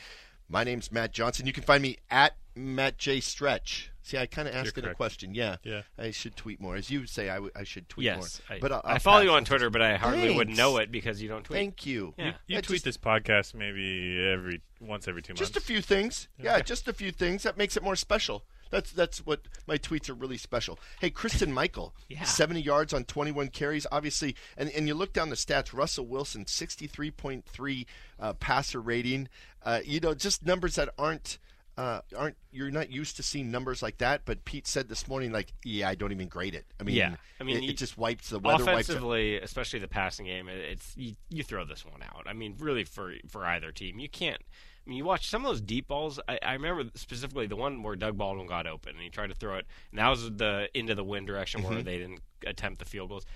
My 0.49 0.65
name's 0.65 0.93
Matt 0.93 1.13
Johnson. 1.13 1.47
You 1.47 1.53
can 1.53 1.63
find 1.65 1.83
me 1.83 1.99
at 2.11 2.35
Matt 2.55 2.99
J 2.99 3.21
Stretch. 3.21 3.91
See, 4.03 4.17
I 4.17 4.27
kind 4.27 4.47
of 4.47 4.55
asked 4.55 4.79
it 4.79 4.85
a 4.85 4.95
question. 4.95 5.35
Yeah, 5.35 5.57
Yeah. 5.65 5.83
I 5.99 6.13
should 6.13 6.37
tweet 6.37 6.61
more, 6.61 6.77
as 6.77 6.89
you 6.91 7.01
would 7.01 7.09
say. 7.09 7.29
I, 7.29 7.35
w- 7.35 7.51
I 7.57 7.65
should 7.65 7.89
tweet 7.89 8.05
Yes, 8.05 8.41
more. 8.49 8.57
I, 8.57 8.61
but 8.61 8.71
I'll, 8.71 8.81
I 8.85 8.93
I'll 8.93 8.99
follow 9.01 9.23
you 9.23 9.33
on 9.33 9.45
Twitter, 9.45 9.69
but 9.69 9.83
I 9.83 9.97
hardly 9.97 10.33
would 10.33 10.49
know 10.49 10.77
it 10.77 10.93
because 10.93 11.21
you 11.21 11.29
don't 11.29 11.43
tweet. 11.43 11.57
Thank 11.59 11.85
you. 11.87 12.15
Yeah. 12.17 12.35
You 12.47 12.59
I 12.59 12.61
tweet 12.61 12.83
just- 12.83 12.85
this 12.85 12.97
podcast 12.97 13.55
maybe 13.55 14.25
every 14.33 14.61
once 14.81 15.09
every 15.09 15.23
two 15.23 15.33
months. 15.33 15.41
Just 15.41 15.57
a 15.57 15.61
few 15.61 15.83
things. 15.83 16.29
Yeah, 16.41 16.61
just 16.61 16.87
a 16.87 16.93
few 16.93 17.11
things. 17.11 17.43
That 17.43 17.57
makes 17.59 17.77
it 17.77 17.83
more 17.83 17.97
special. 17.97 18.45
That's 18.71 18.91
that's 18.93 19.25
what 19.25 19.43
my 19.67 19.79
tweets 19.79 20.09
are 20.09 20.15
really 20.15 20.37
special. 20.39 20.79
Hey, 21.01 21.11
Christine 21.11 21.53
Michael, 21.53 21.95
Yeah. 22.09 22.25
70 22.25 22.61
yards 22.61 22.93
on 22.93 23.05
21 23.05 23.49
carries. 23.49 23.87
Obviously, 23.93 24.35
and, 24.57 24.71
and 24.71 24.89
you 24.89 24.95
look 24.95 25.13
down 25.13 25.31
the 25.31 25.37
stats. 25.37 25.73
Russell 25.73 26.07
Wilson, 26.07 26.45
63.3 26.45 27.87
uh, 28.21 28.33
passer 28.35 28.81
rating. 28.81 29.29
Uh, 29.63 29.81
you 29.85 30.01
know, 30.01 30.15
just 30.15 30.45
numbers 30.47 30.77
that 30.77 30.89
aren't 30.99 31.39
uh, 31.77 32.01
aren't 32.17 32.37
you're 32.53 32.71
not 32.71 32.91
used 32.91 33.17
to 33.17 33.23
seeing 33.23 33.51
numbers 33.51 33.83
like 33.83 33.99
that. 33.99 34.23
But 34.25 34.45
Pete 34.45 34.67
said 34.67 34.89
this 34.89 35.07
morning, 35.09 35.31
like, 35.33 35.53
yeah, 35.65 35.89
I 35.89 35.95
don't 35.95 36.13
even 36.13 36.29
grade 36.29 36.55
it. 36.55 36.65
I 36.81 36.85
mean, 36.85 36.97
Yeah. 36.97 37.17
I 37.41 37.45
mean, 37.45 37.59
it, 37.59 37.63
you- 37.65 37.71
it 37.71 37.77
just 37.77 37.99
wipes 37.99 38.31
the 38.31 38.39
weather 38.39 38.65
wipes. 38.65 38.89
offensively, 38.89 39.37
especially 39.37 39.81
the 39.81 39.89
passing 39.89 40.25
game, 40.27 40.49
it- 40.49 40.59
it's 40.59 40.97
you, 40.97 41.17
you 41.29 41.43
throw 41.43 41.65
this 41.65 41.85
one 41.85 42.03
out. 42.03 42.25
I 42.27 42.33
mean, 42.33 42.57
really 42.59 42.85
for 42.85 43.15
for 43.29 43.45
either 43.45 43.73
team, 43.73 43.99
you 43.99 44.09
can't. 44.09 44.41
I 44.87 44.91
mean, 44.91 44.99
you 44.99 45.05
watch 45.05 45.29
some 45.29 45.45
of 45.45 45.51
those 45.51 45.61
deep 45.61 45.89
balls. 45.89 46.21
I, 46.29 46.39
I 46.43 46.53
remember 46.53 46.85
specifically 46.95 47.47
the 47.47 47.57
one 47.57 47.83
where 47.83 47.97
Doug 47.97 48.17
Baldwin 48.17 48.47
got 48.47 48.67
open 48.67 48.93
and 48.95 49.01
he 49.03 49.11
tried 49.11 49.29
to 49.29 49.35
throw 49.35 49.57
it, 49.57 49.67
and 49.91 49.99
that 49.99 50.09
was 50.09 50.31
the 50.37 50.69
into 50.75 50.95
the 50.95 51.05
wind 51.05 51.27
direction 51.27 51.61
Mm-hmm. 51.63 51.75
where 51.75 51.83
they 51.83 51.99
didn't 51.99 52.21
attempt 52.47 52.79
the 52.79 52.85
field 52.85 53.09
goals. 53.09 53.27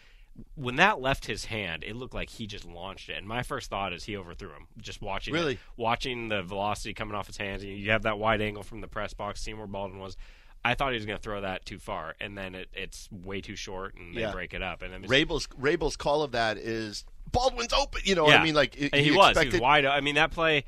when 0.54 0.76
that 0.76 1.00
left 1.00 1.26
his 1.26 1.46
hand, 1.46 1.82
it 1.84 1.96
looked 1.96 2.14
like 2.14 2.30
he 2.30 2.46
just 2.46 2.64
launched 2.64 3.08
it. 3.08 3.16
And 3.18 3.26
my 3.26 3.42
first 3.42 3.68
thought 3.68 3.92
is 3.92 4.04
he 4.04 4.16
overthrew 4.16 4.50
him. 4.50 4.68
Just 4.78 5.02
watching, 5.02 5.34
it. 5.34 5.38
Really? 5.38 5.58
watching 5.76 6.28
the 6.28 6.42
velocity 6.42 6.94
coming 6.94 7.14
off 7.16 7.26
his 7.26 7.36
hands. 7.36 7.62
And 7.64 7.72
you 7.72 7.90
have 7.90 8.02
that 8.02 8.18
wide 8.18 8.40
angle 8.40 8.62
from 8.62 8.80
the 8.80 8.86
press 8.88 9.12
box, 9.12 9.42
seeing 9.42 9.58
where 9.58 9.66
Baldwin 9.66 10.00
was. 10.00 10.16
I 10.64 10.74
thought 10.74 10.92
he 10.92 10.96
was 10.98 11.06
going 11.06 11.18
to 11.18 11.22
throw 11.22 11.40
that 11.40 11.64
too 11.64 11.78
far, 11.78 12.14
and 12.20 12.36
then 12.38 12.54
it, 12.54 12.68
it's 12.74 13.08
way 13.10 13.40
too 13.40 13.56
short, 13.56 13.94
and 13.96 14.14
they 14.14 14.20
Yeah. 14.20 14.30
break 14.32 14.52
it 14.54 14.62
up. 14.62 14.82
And 14.82 14.92
then 14.92 15.02
Raible's 15.02 15.48
Raible's 15.58 15.96
call 15.96 16.22
of 16.22 16.32
that 16.32 16.58
is 16.58 17.04
Baldwin's 17.32 17.72
open. 17.72 18.02
You 18.04 18.14
know, 18.14 18.28
Yeah. 18.28 18.36
I 18.36 18.44
mean, 18.44 18.54
like 18.54 18.76
and 18.78 18.94
he, 19.02 19.10
was. 19.10 19.36
He 19.38 19.46
was 19.48 19.58
wide. 19.60 19.84
I 19.86 20.00
mean, 20.00 20.14
that 20.16 20.30
play. 20.30 20.64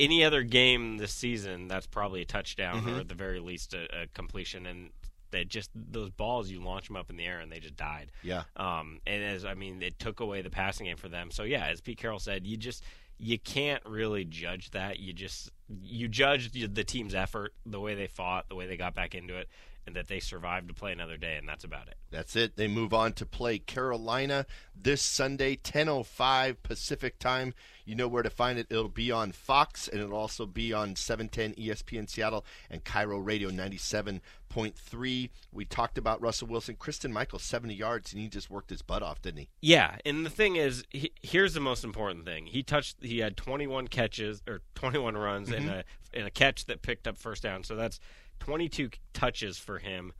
Any 0.00 0.24
other 0.24 0.42
game 0.42 0.96
this 0.96 1.12
season, 1.12 1.68
that's 1.68 1.86
probably 1.86 2.22
a 2.22 2.24
touchdown 2.24 2.80
Mm-hmm. 2.80 2.96
or 2.96 3.00
at 3.00 3.08
the 3.08 3.14
very 3.14 3.38
least 3.38 3.74
a, 3.74 3.84
a 4.02 4.06
completion. 4.14 4.66
And 4.66 4.90
they 5.30 5.44
just 5.44 5.70
those 5.74 6.10
balls, 6.10 6.50
you 6.50 6.60
launch 6.60 6.88
them 6.88 6.96
up 6.96 7.10
in 7.10 7.16
the 7.16 7.24
air 7.24 7.38
and 7.38 7.52
they 7.52 7.60
just 7.60 7.76
died. 7.76 8.10
Yeah. 8.22 8.42
Um, 8.56 9.00
and 9.06 9.22
as 9.22 9.44
I 9.44 9.54
mean, 9.54 9.82
it 9.82 9.98
took 9.98 10.20
away 10.20 10.42
the 10.42 10.50
passing 10.50 10.86
game 10.86 10.96
for 10.96 11.08
them. 11.08 11.30
So 11.30 11.44
yeah, 11.44 11.66
as 11.66 11.80
Pete 11.80 11.98
Carroll 11.98 12.18
said, 12.18 12.46
you 12.46 12.56
just 12.56 12.82
you 13.18 13.38
can't 13.38 13.84
really 13.84 14.24
judge 14.24 14.70
that. 14.70 14.98
You 14.98 15.12
just 15.12 15.50
you 15.82 16.08
judge 16.08 16.50
the 16.52 16.84
team's 16.84 17.14
effort, 17.14 17.52
the 17.66 17.78
way 17.78 17.94
they 17.94 18.06
fought, 18.06 18.48
the 18.48 18.54
way 18.56 18.66
they 18.66 18.76
got 18.76 18.94
back 18.94 19.14
into 19.14 19.36
it, 19.36 19.48
and 19.86 19.96
that 19.96 20.08
they 20.08 20.20
survive 20.20 20.66
to 20.68 20.74
play 20.74 20.92
another 20.92 21.16
day, 21.16 21.36
and 21.36 21.48
that's 21.48 21.64
about 21.64 21.88
it. 21.88 21.96
That's 22.10 22.36
it. 22.36 22.56
They 22.56 22.68
move 22.68 22.92
on 22.92 23.12
to 23.14 23.26
play 23.26 23.58
Carolina 23.58 24.46
this 24.74 25.02
Sunday, 25.02 25.56
10:05 25.56 26.62
Pacific 26.62 27.18
time. 27.18 27.54
You 27.84 27.94
know 27.96 28.08
where 28.08 28.22
to 28.22 28.30
find 28.30 28.58
it. 28.58 28.68
It'll 28.70 28.88
be 28.88 29.10
on 29.10 29.32
Fox 29.32 29.88
and 29.88 30.00
it'll 30.00 30.16
also 30.16 30.46
be 30.46 30.72
on 30.72 30.94
710 30.94 31.54
ESPN 31.54 32.08
Seattle 32.08 32.44
and 32.70 32.84
KIRO 32.84 33.18
Radio 33.18 33.50
97.3. 33.50 35.30
We 35.52 35.64
talked 35.64 35.98
about 35.98 36.20
Russell 36.22 36.46
Wilson, 36.46 36.76
Christine 36.76 37.12
Michael 37.12 37.40
70 37.40 37.74
yards 37.74 38.12
and 38.12 38.22
he 38.22 38.28
just 38.28 38.48
worked 38.48 38.70
his 38.70 38.82
butt 38.82 39.02
off, 39.02 39.20
didn't 39.22 39.40
he? 39.40 39.48
Yeah, 39.60 39.96
and 40.04 40.24
the 40.24 40.30
thing 40.30 40.54
is, 40.54 40.84
he, 40.90 41.10
here's 41.20 41.54
the 41.54 41.60
most 41.60 41.82
important 41.82 42.24
thing. 42.24 42.46
He 42.46 42.62
touched. 42.62 42.98
He 43.00 43.18
had 43.18 43.36
21 43.36 43.88
catches 43.88 44.42
or 44.46 44.60
21 44.76 45.16
runs 45.16 45.48
mm-hmm. 45.48 45.56
and 45.56 45.70
a 45.70 45.84
and 46.12 46.26
a 46.26 46.30
catch 46.30 46.66
that 46.66 46.82
picked 46.82 47.06
up 47.06 47.16
first 47.16 47.42
down. 47.42 47.64
So 47.64 47.76
that's 47.76 48.00
22 48.40 48.90
touches 49.12 49.58
for 49.58 49.78
him. 49.78 50.12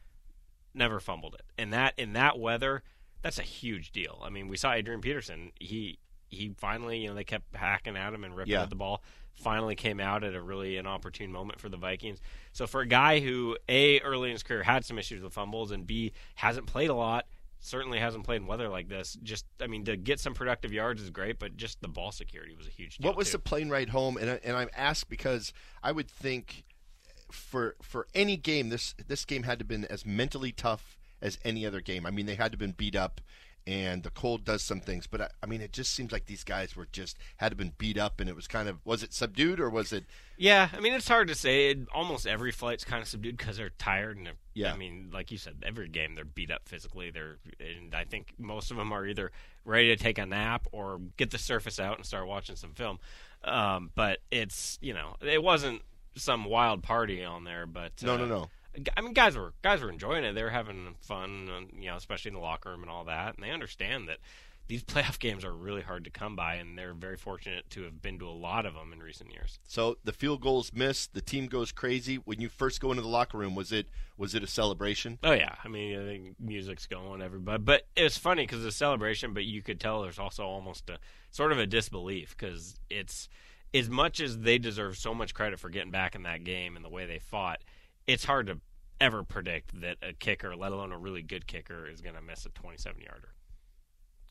Never 0.73 1.01
fumbled 1.01 1.35
it, 1.35 1.43
and 1.59 1.73
that 1.73 1.95
in 1.99 2.13
that 2.13 2.39
weather, 2.39 2.85
that's 3.23 3.41
a 3.41 3.43
huge 3.43 3.91
deal. 3.91 4.23
I 4.25 4.31
mean, 4.31 4.47
we 4.47 4.57
saw 4.57 4.73
Adrian 4.73 5.01
Peterson. 5.01 5.51
He 5.59 5.99
he 6.29 6.53
finally, 6.59 6.99
you 6.99 7.09
know, 7.09 7.15
they 7.15 7.25
kept 7.25 7.57
hacking 7.57 7.97
at 7.97 8.15
him 8.15 8.23
and 8.23 8.37
ripping 8.37 8.53
Yeah. 8.53 8.63
at 8.63 8.71
the 8.71 8.77
ball. 8.77 9.03
Finally 9.35 9.75
came 9.75 9.99
out 9.99 10.23
at 10.23 10.35
a 10.37 10.41
really 10.41 10.77
inopportune 10.77 11.33
moment 11.33 11.59
for 11.61 11.69
the 11.69 11.77
Vikings. 11.77 12.21
So 12.53 12.69
for 12.69 12.83
a 12.83 12.87
guy 12.87 13.19
who 13.19 13.57
a 13.69 13.99
early 14.01 14.29
in 14.29 14.35
his 14.35 14.45
career 14.45 14.63
had 14.63 14.85
some 14.85 14.97
issues 14.97 15.23
with 15.23 15.33
fumbles 15.33 15.73
and 15.73 15.85
b 15.87 16.13
hasn't 16.37 16.67
played 16.69 16.91
a 16.91 16.95
lot, 16.95 17.27
certainly 17.59 17.99
hasn't 17.99 18.23
played 18.23 18.43
in 18.43 18.47
weather 18.47 18.69
like 18.69 18.89
this. 18.89 19.19
Just 19.25 19.47
I 19.61 19.67
mean 19.67 19.85
to 19.87 19.97
get 19.97 20.21
some 20.21 20.35
productive 20.35 20.73
yards 20.73 21.03
is 21.03 21.11
great, 21.11 21.41
but 21.41 21.57
just 21.57 21.81
the 21.81 21.89
ball 21.89 22.13
security 22.13 22.55
was 22.55 22.69
a 22.69 22.71
huge 22.71 22.99
deal. 22.99 23.09
What 23.09 23.17
was 23.17 23.29
too. 23.29 23.39
the 23.39 23.39
plane 23.41 23.71
ride 23.71 23.89
home? 23.89 24.17
And 24.19 24.31
I, 24.31 24.41
and 24.45 24.57
I'm 24.57 24.71
asked 24.77 25.09
because 25.09 25.53
I 25.83 25.91
would 25.91 26.09
think 26.09 26.65
for 27.33 27.77
for 27.83 28.07
any 28.15 28.37
game 28.37 28.69
this 28.69 28.95
this 29.07 29.25
game 29.25 29.45
had 29.45 29.59
to 29.59 29.63
have 29.63 29.69
been 29.69 29.85
as 29.87 30.05
mentally 30.07 30.53
tough 30.53 30.97
as 31.23 31.39
any 31.45 31.67
other 31.67 31.81
game. 31.81 32.07
I 32.07 32.11
mean, 32.11 32.27
they 32.27 32.35
had 32.37 32.53
to 32.53 32.55
have 32.55 32.59
been 32.59 32.73
beat 32.73 32.97
up, 32.97 33.21
and 33.67 34.03
the 34.03 34.11
cold 34.11 34.45
does 34.45 34.63
some 34.63 34.81
things. 34.81 35.07
But 35.07 35.21
I, 35.21 35.29
I 35.43 35.47
mean, 35.47 35.61
it 35.61 35.73
just 35.73 35.93
seems 35.93 36.13
like 36.13 36.27
these 36.27 36.45
guys 36.45 36.75
were 36.75 36.89
just 36.91 37.19
had 37.37 37.49
to 37.49 37.51
have 37.53 37.59
been 37.59 37.73
beat 37.77 37.99
up, 37.99 38.21
and 38.21 38.29
it 38.29 38.35
was 38.37 38.47
kind 38.47 38.69
of 38.69 38.79
was 38.87 39.03
it 39.03 39.13
subdued 39.13 39.61
or 39.61 39.69
was 39.69 39.93
it? 39.93 40.05
Yeah, 40.39 40.71
I 40.73 40.81
mean 40.81 40.95
it's 40.95 41.09
hard 41.09 41.29
to 41.29 41.35
say. 41.35 41.71
It, 41.71 41.79
almost 41.95 42.27
every 42.27 42.53
flight's 42.53 42.85
kind 42.85 43.03
of 43.03 43.09
subdued 43.09 43.37
because 43.37 43.59
they're 43.59 43.71
tired, 43.71 44.17
and 44.17 44.27
they're- 44.27 44.35
Yeah. 44.55 44.73
I 44.73 44.77
mean, 44.79 45.11
like 45.13 45.31
you 45.31 45.37
said, 45.39 45.57
every 45.63 45.89
game 45.89 46.15
they're 46.15 46.25
beat 46.25 46.51
up 46.51 46.67
physically. 46.67 47.11
They're, 47.11 47.37
and 47.61 47.95
I 47.95 48.05
think 48.05 48.33
most 48.39 48.71
of 48.71 48.79
them 48.79 48.93
are 48.93 49.07
either 49.07 49.31
ready 49.67 49.89
to 49.89 49.97
take 50.03 50.17
a 50.19 50.25
nap 50.25 50.67
or 50.73 50.99
get 51.19 51.31
the 51.31 51.39
surface 51.39 51.79
out 51.79 51.97
and 51.99 52.07
start 52.07 52.27
watching 52.27 52.57
some 52.57 52.73
film. 52.73 52.99
Um, 53.45 53.91
but 53.95 54.19
it's 54.31 54.79
you 54.81 54.95
know, 54.95 55.17
it 55.21 55.43
wasn't 55.43 55.83
some 56.17 56.45
wild 56.45 56.83
party 56.83 57.25
on 57.25 57.45
there, 57.45 57.67
but 57.67 57.93
No, 58.03 58.15
uh, 58.15 58.19
no, 58.19 58.27
no. 58.27 58.51
I 58.97 59.01
mean, 59.01 59.15
guys 59.15 59.37
were 59.37 59.53
guys 59.63 59.81
were 59.81 59.91
enjoying 59.91 60.25
it. 60.25 60.35
They 60.35 60.43
were 60.43 60.51
having 60.51 60.95
fun, 61.01 61.71
you 61.79 61.89
know, 61.89 61.97
especially 61.97 62.31
in 62.31 62.35
the 62.35 62.41
locker 62.41 62.71
room 62.71 62.83
and 62.83 62.91
all 62.91 63.05
that. 63.05 63.35
And 63.35 63.43
they 63.45 63.51
understand 63.51 64.09
that 64.09 64.19
these 64.69 64.85
playoff 64.85 65.19
games 65.19 65.45
are 65.45 65.53
really 65.53 65.83
hard 65.83 66.05
to 66.05 66.11
come 66.11 66.37
by, 66.37 66.55
and 66.55 66.79
they're 66.79 66.95
very 66.95 67.17
fortunate 67.17 67.69
to 67.71 67.83
have 67.83 68.01
been 68.01 68.21
to 68.21 68.29
a 68.29 68.31
lot 68.31 68.67
of 68.67 68.75
them 68.75 68.93
in 68.93 69.01
recent 69.01 69.33
years. 69.33 69.59
So 69.67 69.99
the 70.05 70.13
field 70.13 70.41
goals 70.41 70.73
missed, 70.73 71.13
the 71.13 71.21
team 71.21 71.47
goes 71.47 71.73
crazy. 71.73 72.17
When 72.17 72.41
you 72.41 72.49
first 72.49 72.81
go 72.81 72.91
into 72.91 73.03
the 73.03 73.09
locker 73.09 73.37
room, 73.37 73.57
was 73.57 73.73
it 73.73 73.89
was 74.17 74.35
it 74.35 74.45
a 74.45 74.47
celebration? 74.47 75.19
Oh 75.25 75.33
yeah, 75.33 75.57
I 75.65 75.69
mean, 75.69 75.99
I 76.01 76.05
think 76.05 76.37
music's 76.39 76.87
going, 76.87 77.21
everybody. 77.21 77.63
But 77.63 77.89
it 77.97 78.05
was 78.05 78.17
funny 78.17 78.45
because 78.45 78.65
it's 78.65 78.75
a 78.77 78.79
celebration, 78.79 79.35
but 79.35 79.45
you 79.45 79.63
could 79.63 79.81
tell 79.81 80.03
there's 80.03 80.21
also 80.21 80.45
almost 80.45 80.89
a 80.89 80.99
sort 81.33 81.51
of 81.51 81.59
a 81.59 81.67
disbelief 81.67 82.37
because 82.39 82.77
it's 82.89 83.29
as 83.73 83.89
much 83.89 84.21
as 84.21 84.39
they 84.39 84.59
deserve 84.59 84.97
so 84.97 85.15
much 85.15 85.35
credit 85.35 85.59
for 85.59 85.69
getting 85.69 85.91
back 85.91 86.15
in 86.15 86.23
that 86.25 86.45
game 86.45 86.77
and 86.77 86.85
the 86.85 86.89
way 86.89 87.07
they 87.07 87.19
fought. 87.19 87.63
It's 88.07 88.25
hard 88.25 88.47
to 88.49 88.61
ever 89.01 89.23
predict 89.23 89.81
that 89.81 89.97
a 90.03 90.13
kicker, 90.13 90.55
let 90.57 90.73
alone 90.73 90.93
a 90.93 90.99
really 90.99 91.23
good 91.23 91.47
kicker, 91.47 91.87
is 91.89 92.01
going 92.01 92.17
to 92.17 92.23
miss 92.23 92.45
a 92.47 92.51
27 92.51 93.01
yarder. 93.01 93.35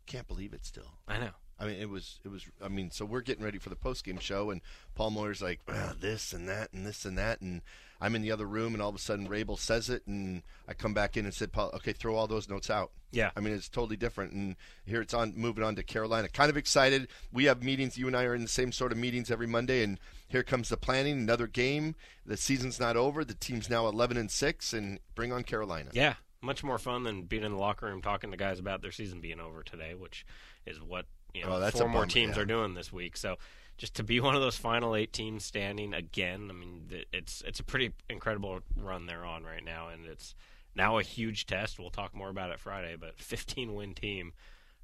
Can't 0.06 0.28
believe 0.28 0.54
it 0.54 0.66
still. 0.66 0.94
I 1.08 1.20
know. 1.20 1.32
I 1.60 1.66
mean, 1.66 1.76
it 1.80 1.90
was 1.90 2.20
it 2.24 2.30
was. 2.30 2.46
I 2.64 2.70
mean, 2.70 2.92
so 2.92 3.06
we're 3.06 3.22
getting 3.22 3.44
ready 3.44 3.58
for 3.58 3.70
the 3.70 3.76
post 3.76 4.06
game 4.06 4.20
show, 4.20 4.50
and 4.50 4.62
Paul 4.96 5.12
Moyer's 5.12 5.42
like 5.42 5.60
"Ah, 5.68 5.94
this 6.00 6.34
and 6.34 6.48
that 6.48 6.72
and 6.74 6.86
this 6.86 7.06
and 7.06 7.18
that, 7.18 7.42
and 7.42 7.62
I'm 8.02 8.16
in 8.16 8.22
the 8.22 8.32
other 8.32 8.46
room, 8.46 8.74
and 8.74 8.82
all 8.82 8.90
of 8.90 8.96
a 8.96 9.00
sudden 9.00 9.28
Raible 9.28 9.58
says 9.60 9.90
it, 9.90 10.08
and 10.08 10.44
I 10.68 10.74
come 10.74 10.94
back 10.94 11.18
in 11.18 11.26
and 11.26 11.34
said, 11.34 11.52
Paul, 11.52 11.72
okay, 11.76 11.92
throw 11.92 12.16
all 12.16 12.28
those 12.28 12.48
notes 12.48 12.70
out. 12.70 12.92
Yeah. 13.12 13.32
I 13.36 13.42
mean, 13.42 13.54
it's 13.54 13.68
totally 13.68 13.98
different, 13.98 14.32
and 14.32 14.56
here 14.86 15.02
it's 15.02 15.14
on 15.14 15.34
moving 15.36 15.64
on 15.64 15.76
to 15.76 15.84
Carolina. 15.84 16.30
Kind 16.30 16.50
of 16.50 16.56
excited. 16.56 17.10
We 17.34 17.46
have 17.46 17.62
meetings. 17.62 17.98
You 17.98 18.08
and 18.08 18.16
I 18.16 18.24
are 18.24 18.36
in 18.36 18.42
the 18.42 18.48
same 18.48 18.72
sort 18.72 18.92
of 18.92 18.98
meetings 18.98 19.30
every 19.30 19.48
Monday, 19.48 19.84
and 19.84 20.00
here 20.28 20.44
comes 20.44 20.70
the 20.70 20.78
planning. 20.78 21.18
Another 21.18 21.48
game. 21.48 21.96
The 22.26 22.38
season's 22.38 22.80
not 22.80 22.96
over. 22.96 23.26
The 23.26 23.34
team's 23.34 23.70
now 23.70 23.88
11 23.88 24.16
and 24.16 24.32
six, 24.32 24.72
and 24.72 25.00
bring 25.16 25.34
on 25.34 25.44
Carolina. 25.44 25.90
Yeah, 25.94 26.16
much 26.42 26.64
more 26.64 26.78
fun 26.78 27.04
than 27.04 27.24
being 27.24 27.44
in 27.44 27.52
the 27.52 27.58
locker 27.58 27.88
room 27.88 28.02
talking 28.02 28.32
to 28.32 28.38
guys 28.38 28.60
about 28.60 28.82
their 28.82 28.92
season 28.92 29.20
being 29.20 29.42
over 29.42 29.62
today, 29.62 29.94
which 29.94 30.26
is 30.66 30.80
what 30.80 31.06
you 31.34 31.44
oh, 31.46 31.50
know 31.50 31.56
Oh, 31.56 31.60
that's 31.60 31.78
four 31.78 31.88
more 31.88 32.02
bummer, 32.02 32.12
teams 32.12 32.36
yeah. 32.36 32.44
are 32.44 32.46
doing 32.46 32.74
this 32.74 32.92
week. 32.92 33.18
So 33.18 33.38
just 33.78 33.96
to 33.96 34.04
be 34.04 34.20
one 34.22 34.36
of 34.36 34.42
those 34.42 34.58
final 34.58 34.96
eight 34.96 35.14
teams 35.14 35.44
standing 35.44 35.94
again, 35.94 36.48
I 36.50 36.54
mean, 36.54 36.90
it's 37.12 37.42
it's 37.46 37.60
a 37.60 37.64
pretty 37.64 37.94
incredible 38.10 38.60
run 38.76 39.06
they're 39.06 39.26
on 39.26 39.44
right 39.44 39.64
now, 39.64 39.88
and 39.88 40.06
it's 40.06 40.36
now 40.76 40.98
a 40.98 41.04
huge 41.04 41.46
test. 41.48 41.80
We'll 41.80 41.90
talk 41.90 42.16
more 42.16 42.30
about 42.30 42.52
it 42.52 42.60
Friday, 42.60 42.96
but 43.00 43.18
15 43.18 43.74
win 43.74 43.94
team, 43.96 44.34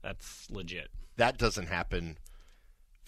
that's 0.01 0.49
legit. 0.49 0.89
That 1.17 1.37
doesn't 1.37 1.67
happen 1.67 2.17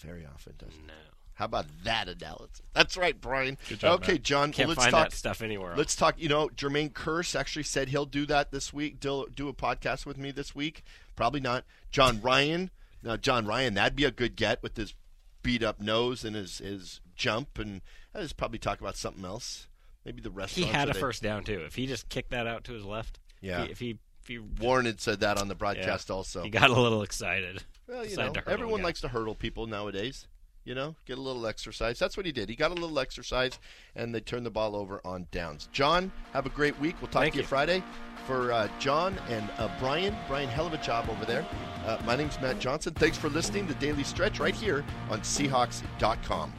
very 0.00 0.24
often, 0.24 0.54
does 0.58 0.68
it? 0.68 0.86
No, 0.86 0.94
How 1.34 1.46
about 1.46 1.66
that 1.84 2.08
analysis? 2.08 2.62
That's 2.72 2.96
right, 2.96 3.20
Brian. 3.20 3.58
Okay. 3.82 4.18
John. 4.18 4.52
can't 4.52 4.68
let's 4.68 4.80
find 4.80 4.92
talk. 4.92 5.10
that 5.10 5.16
stuff 5.16 5.42
anywhere. 5.42 5.70
Else. 5.70 5.78
Let's 5.78 5.96
talk. 5.96 6.14
You 6.18 6.28
know, 6.28 6.48
Jermaine 6.48 6.92
Kearse 6.92 7.38
actually 7.38 7.64
said 7.64 7.88
he'll 7.88 8.06
do 8.06 8.24
that 8.26 8.50
this 8.50 8.72
week. 8.72 9.00
Do, 9.00 9.26
do 9.34 9.48
a 9.48 9.52
podcast 9.52 10.06
with 10.06 10.16
me 10.16 10.30
this 10.30 10.54
week. 10.54 10.82
Probably 11.16 11.40
not. 11.40 11.64
Jon 11.90 12.20
Ryan. 12.20 12.70
Now, 13.02 13.16
Jon 13.16 13.46
Ryan, 13.46 13.74
that'd 13.74 13.96
be 13.96 14.04
a 14.04 14.10
good 14.10 14.36
get 14.36 14.62
with 14.62 14.76
his 14.76 14.94
beat 15.42 15.62
up 15.62 15.80
nose 15.80 16.24
and 16.24 16.34
his 16.34 16.58
his 16.58 17.00
jump, 17.14 17.58
and 17.58 17.80
I'll 18.14 18.22
just 18.22 18.36
probably 18.36 18.58
talk 18.58 18.80
about 18.80 18.96
something 18.96 19.24
else. 19.24 19.68
Maybe 20.04 20.20
the 20.22 20.30
rest. 20.30 20.54
he 20.56 20.64
had 20.64 20.88
a 20.88 20.94
first 20.94 21.22
down 21.22 21.44
too. 21.44 21.60
If 21.66 21.74
he 21.74 21.86
just 21.86 22.08
kicked 22.08 22.30
that 22.30 22.46
out 22.46 22.64
to 22.64 22.72
his 22.72 22.84
left, 22.84 23.18
Yeah. 23.40 23.64
If 23.64 23.78
he 23.78 23.98
if 24.22 24.28
he, 24.28 24.38
Warren 24.38 24.86
had 24.86 25.00
said 25.00 25.20
that 25.20 25.38
on 25.38 25.48
the 25.48 25.54
broadcast 25.54 26.10
also. 26.10 26.42
he 26.42 26.50
got 26.50 26.70
a 26.70 26.80
little 26.80 27.02
excited. 27.02 27.62
Well, 27.86 28.04
you 28.04 28.16
know, 28.16 28.32
everyone 28.46 28.74
again. 28.74 28.84
likes 28.84 29.00
to 29.00 29.08
hurdle 29.08 29.34
people 29.34 29.66
nowadays. 29.66 30.26
You 30.68 30.74
know, 30.74 30.94
get 31.06 31.16
a 31.16 31.22
little 31.22 31.46
exercise. 31.46 31.98
That's 31.98 32.14
what 32.14 32.26
he 32.26 32.32
did. 32.32 32.50
He 32.50 32.54
got 32.54 32.72
a 32.72 32.74
little 32.74 32.98
exercise, 32.98 33.58
and 33.96 34.14
they 34.14 34.20
turned 34.20 34.44
the 34.44 34.50
ball 34.50 34.76
over 34.76 35.00
on 35.02 35.26
downs. 35.30 35.66
John, 35.72 36.12
have 36.34 36.44
a 36.44 36.50
great 36.50 36.78
week. 36.78 36.94
We'll 37.00 37.10
talk 37.10 37.22
Thank 37.22 37.32
to 37.32 37.38
you, 37.38 37.42
you. 37.42 37.48
Friday. 37.48 37.82
For 38.26 38.52
uh, 38.52 38.68
John 38.78 39.18
and 39.30 39.48
uh, 39.56 39.70
Brian, 39.80 40.14
Brian, 40.28 40.50
hell 40.50 40.66
of 40.66 40.74
a 40.74 40.76
job 40.76 41.08
over 41.08 41.24
there. 41.24 41.46
Uh, 41.86 41.96
my 42.04 42.16
name's 42.16 42.38
Matt 42.42 42.60
Johnson. 42.60 42.92
Thanks 42.92 43.16
for 43.16 43.30
listening 43.30 43.66
to 43.68 43.74
Daily 43.76 44.04
Stretch 44.04 44.40
right 44.40 44.54
here 44.54 44.84
on 45.08 45.22
Seahawks.com. 45.22 46.52